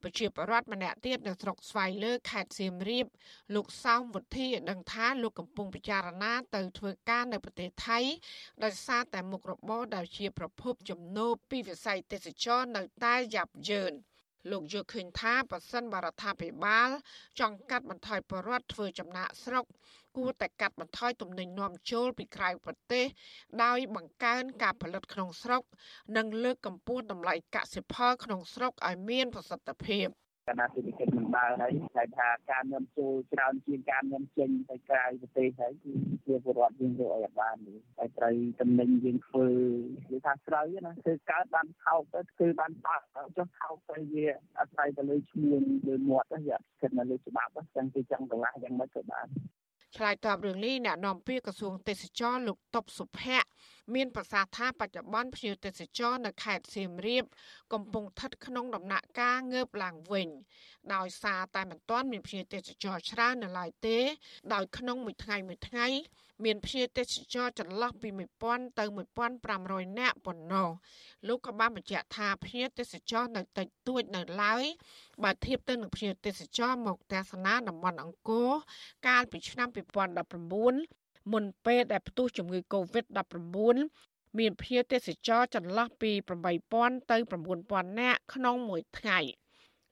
[0.04, 3.08] ប្រជាពលរដ្ឋម្នាក់ទៀតនៅស្រុកស្វាយលើខេត្តសៀមរាប
[3.56, 8.00] លោកសោមវុធីដឹងថាលោកកំពុងពិចារណាទៅធ្វើការនៅប្រទេសថៃ
[8.64, 13.94] ដោយសារតែមុខរបរដែលជាប្រភពចំណូលពីវិស័យទេសចរនៅតែយ៉ាប់យ៉ឺន
[14.50, 16.90] លោកយល់ឃើញថាប៉ះសិនបរដ្ឋាភិបាល
[17.40, 19.66] ចង់កាត់បន្ថយបរិវត្តធ្វើចំណាក់ស្រុក
[20.18, 23.06] គួរតែកាត់បន្ថយទំនិញនាំចូលពីក្រៅប្រទេស
[23.64, 25.64] ដោយបង្កើនការផលិតក្នុងស្រុក
[26.18, 30.08] និងលើកកម្ពស់តម្លៃកសិផលក្នុងស្រុកឲ្យមានប្រសិទ្ធភាព
[30.48, 35.92] កណ្ដាលសេដ្ឋកិច្ចមិនដើរហើយតែថាការនាំចូលច្រើនជាងការនាំចេញទៅក្រៅប្រទេសហើយគឺ
[36.26, 37.58] ជាពលរដ្ឋយើងរកឲ្យបាន
[37.98, 39.48] ហើយត្រូវតំណែងយើងធ្វើ
[40.04, 43.06] និយាយថាស្រូវណាគឺកើតបានថោកទៅគឺបានបាក់
[43.38, 44.26] ចុះថោកទៅវា
[44.60, 49.28] អាស្រ័យទៅលើឈ្មោះលើមាត់ទៅវាស្ថិតនៅលើច្បាប់ចឹងគឺចឹងកន្លះយ៉ាងម៉េចក៏បាន
[49.96, 53.50] ឆ្លើយតបរឿងនេះអ្នកនាំពាក្យក្រសួងទេសចរលោកតបសុភ័ក្រ
[53.96, 57.26] មានប្រសាសន៍ថាបច្ចុប្បន្នភ្ញៀវទេសចរនៅខេត្តសៀមរាប
[57.74, 60.30] កំពុងស្ថិតក្នុងដំណាក់កាលងើបឡើងវិញ
[60.94, 63.98] ដោយសារតែមិនទាន់មានភ្ញៀវទេសចរច្រើននៅឡើយទេ
[64.54, 65.88] ដោយក្នុងមួយថ្ងៃមួយថ្ងៃ
[66.44, 68.10] មានភ្ញៀវទេសចរចន្លោះពី
[68.44, 68.86] 1000ទៅ
[69.42, 70.70] 1500នាក់ប៉ុណ្ណោះ
[71.28, 74.64] លោកក៏បានបញ្ជាក់ថាភ្ញៀវទេសចរនៅតិចតួចនៅឡើយ
[75.24, 78.52] បើធៀបទៅនឹងភ្ញៀវទេសចរមកទស្សនាតំបន់អង្គរ
[79.08, 79.68] កាលពីឆ្នាំ
[80.30, 83.78] 2019មុនពេលដែលផ្ទុះជំងឺ Covid-19
[84.40, 86.12] មានភ្ញៀវទេសចរចន្លោះពី
[86.62, 87.18] 8000ទៅ
[87.58, 89.20] 9000នាក់ក្នុងមួយថ្ងៃ។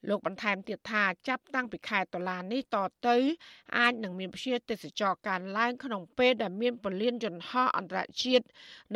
[0.08, 2.76] លោកបន្ថែមទៀតថាចាប់តាំងពីខែតុលានេះត
[3.06, 3.16] ទៅ
[3.78, 8.44] អាចនឹងមានភ្ញៀវទេសចរកើនឡើងក្នុងពេលដែលមានពលានយន្តហោះអន្តរជាតិ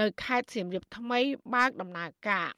[0.00, 1.20] នៅខេត្តសៀមរាបថ្មី
[1.54, 2.50] បើកដំណើរការ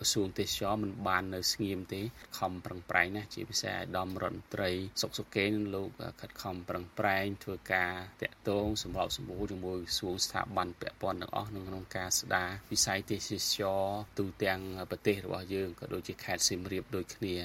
[0.00, 2.00] ក្រសួងទេសចរមិនបាននៅស្ងៀមទេ
[2.38, 4.70] ខំប្រឹងប្រែងណាជាពិសេសអាដាមរដ្ឋមន្ត្រី
[5.02, 5.88] សុកសុកេនឹងលោក
[6.20, 7.92] ខិតខំប្រឹងប្រែងធ្វើការ
[8.22, 13.82] តាក់ទងសម្របសម្រួលជាមួយក្រសួងស្ថាប័នពាក់ព័ន្ធទាំងអស់ក្នុងការស្ដារវិស័យទេសចរ
[14.18, 17.36] ទូទាំងប្រទេសរបស់យើងក៏ដូចជាខេត្តសៀមរាបដូចគ្នា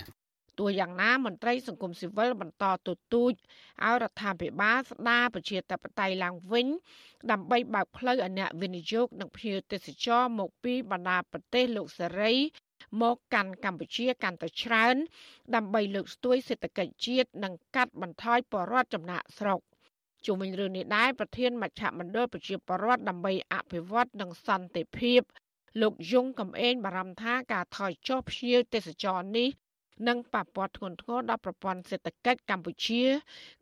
[0.60, 3.34] ទោះយ៉ាងណាមន្ត្រីសង្គមស៊ីវិលបន្តទទូច
[3.84, 6.68] ឲ្យរដ្ឋាភិបាលស្ដារប្រជាធិបតេយ្យឡើងវិញ
[7.32, 12.34] ដើម្បីបើកផ្លូវឲ្យអ្នកវិនិយោគនិងភ្ញៀវទេសចរមកពីបណ្ដាប្រទេសលោកសេរី
[13.02, 14.96] មកកាន់កម្ពុជាកាន់តែច្រើន
[15.56, 19.60] ដើម្បីលើកស្ទួយសេដ្ឋកិច្ចជាតិនិងកាត់បន្ថយបរិវត្តចំណាក់ស្រុក
[20.26, 25.22] ជុំវិញរឿងនេះដែរប្រធានមជ្ឈមណ្ឌលប្រជាពលរដ្ឋដើម្បីអភិវឌ្ឍនិងសន្តិភាព
[25.82, 29.50] លោកយងកំឯងបារម្ភថាការថយចុះភ្ញៀវទេសចរនេះ
[30.08, 33.04] និងប៉ះពាល់ធ្ងន់ធ្ងរដល់ប្រព័ន្ធសេដ្ឋកិច្ចកម្ពុជា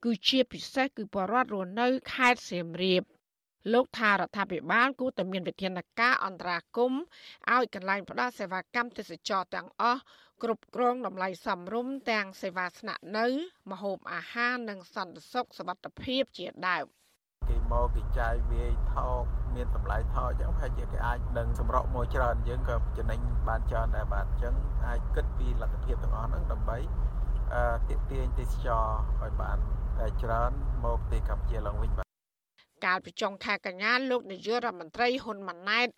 [0.04, 3.04] គឺជាពិសេសគឺបរដ្ឋរស់នៅខេត្តសៀមរាប
[3.74, 6.94] លោកថារដ្ឋាភិបាលគួរតែមានវិធានការអន្តរាគម
[7.54, 10.02] ឲ្យកន្លែងផ្ដល់សេវាកម្មទេសចរទាំងអស់
[10.44, 13.26] គ្រប់គ្រងតម្លៃសមរម្យទាំងសេវាស្នាក់នៅ
[13.72, 16.86] ម្ហូបអាហារនិងសន្តិសុខសុវត្ថិភាពជាដើម
[17.50, 19.24] គេមកគេចាយវាយថោក
[19.56, 24.54] មានតម្លៃថោកអញ្ចឹងប្រហែលជាគេអាចនឹងសម្រក់មួយច្រើនយើងក៏ចំណេញបានច្រើនដែរបាទអញ្ចឹង
[24.88, 26.78] អាចគិតពីលទ្ធភាពទាំងអស់ហ្នឹងដើម្បី
[27.54, 28.86] អឺទាក់ទាញទេសចរ
[29.22, 29.58] ឲ្យបាន
[30.22, 30.52] ច្រើន
[30.84, 32.13] មកទីកម្ពុជាឡើងវិញ
[32.86, 35.90] កាលពីចុងខែកញ្ញាលោកនាយករដ្ឋមន្ត្រីហ៊ុនម៉ាណែត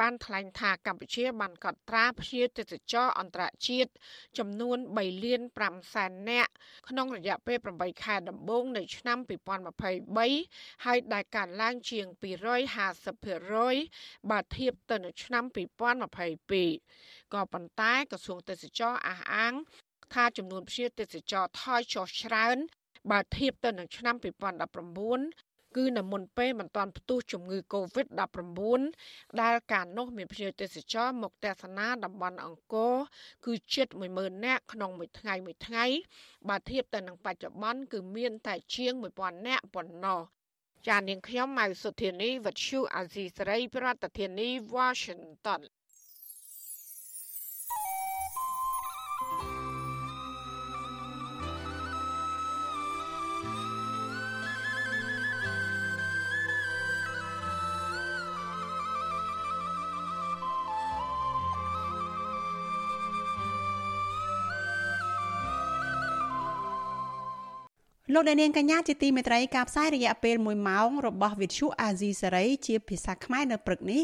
[0.00, 3.90] បានថ្លែងថាកម្ពុជាបានកត់ត្រាភ្ញៀវទេសចរអន្តរជាតិ
[4.38, 6.50] ចំនួន3លាន5សែននាក់
[6.88, 9.18] ក្នុងរយៈពេល8ខែដំបូងនៃឆ្នាំ
[10.00, 12.06] 2023ហើយដែលកើនឡើងជាង
[12.92, 15.44] 250%បើធៀបទៅនឹងឆ្នាំ
[16.64, 19.54] 2022ក៏ប៉ុន្តែក្រសួងទេសចរអះអាង
[20.14, 22.58] ថាចំនួនភ្ញៀវទេសចរថយចុះច្រើន
[23.10, 28.80] បើធៀបទៅនឹងឆ្នាំ2019 គឺនៅមុនពេលមិនទាន់ផ្ទុះជំងឺ Covid-19
[29.40, 32.94] ដែលកាលនោះមានភ្ញៀវទេសចរមកទស្សនាតំបន់អង្គរ
[33.46, 35.84] គឺជិត10000នាក់ក្នុងមួយថ្ងៃមួយថ្ងៃ
[36.48, 40.20] បើធៀបទៅនឹងបច្ចុប្បន្នគឺមានតែជាង1000នាក់ប៉ុណ្ណោះ
[40.88, 45.62] ចាននាងខ្ញុំម៉ៅសុធានីវັດឈូអាស៊ីសេរី ប្រធានាធិបតី Washington
[68.14, 74.02] លោកអ្នកនាងកញ្ញាជាទីមេត្រីការផ្សាយរយៈពេល1ម៉ោងរបស់វិទ្យុអាស៊ីសេរីជាភាសាខ្មែរនៅព្រឹកនេះ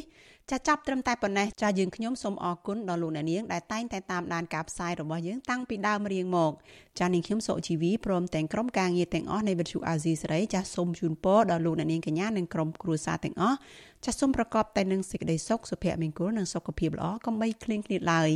[0.51, 6.53] ចាចាប់ត្រឹមតែប៉ុណ្ណេះចាយើងខ្ញុំសូមអរគុណដល់លោកអ្នកនាងដែលតែងតែតាមដានការផ្សាយរបស់យើងតាំងពីដើមរៀងមក
[6.99, 13.57] ចានាងខ្ញុំសុជីវីព្រមទាំងក្រុមការងារទាំងអស់នៃវិទ្យុអាស៊ីសេរីចាសូមជូនពរដល់លោកអ្នកនាងកញ្ញានិងក្រុមគ្រួសារទាំងអស់
[14.05, 18.31] ចាសូមប្រកបតែនឹងសេចក្តីសុខសុភមង្គលនិងសុខភាពល្អកុំបីឃ្លៀងឃ្លាតឡើយ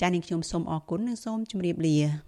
[0.00, 2.27] ចានាងខ្ញុំសូមអរគុណនិងសូមជម្រាបលា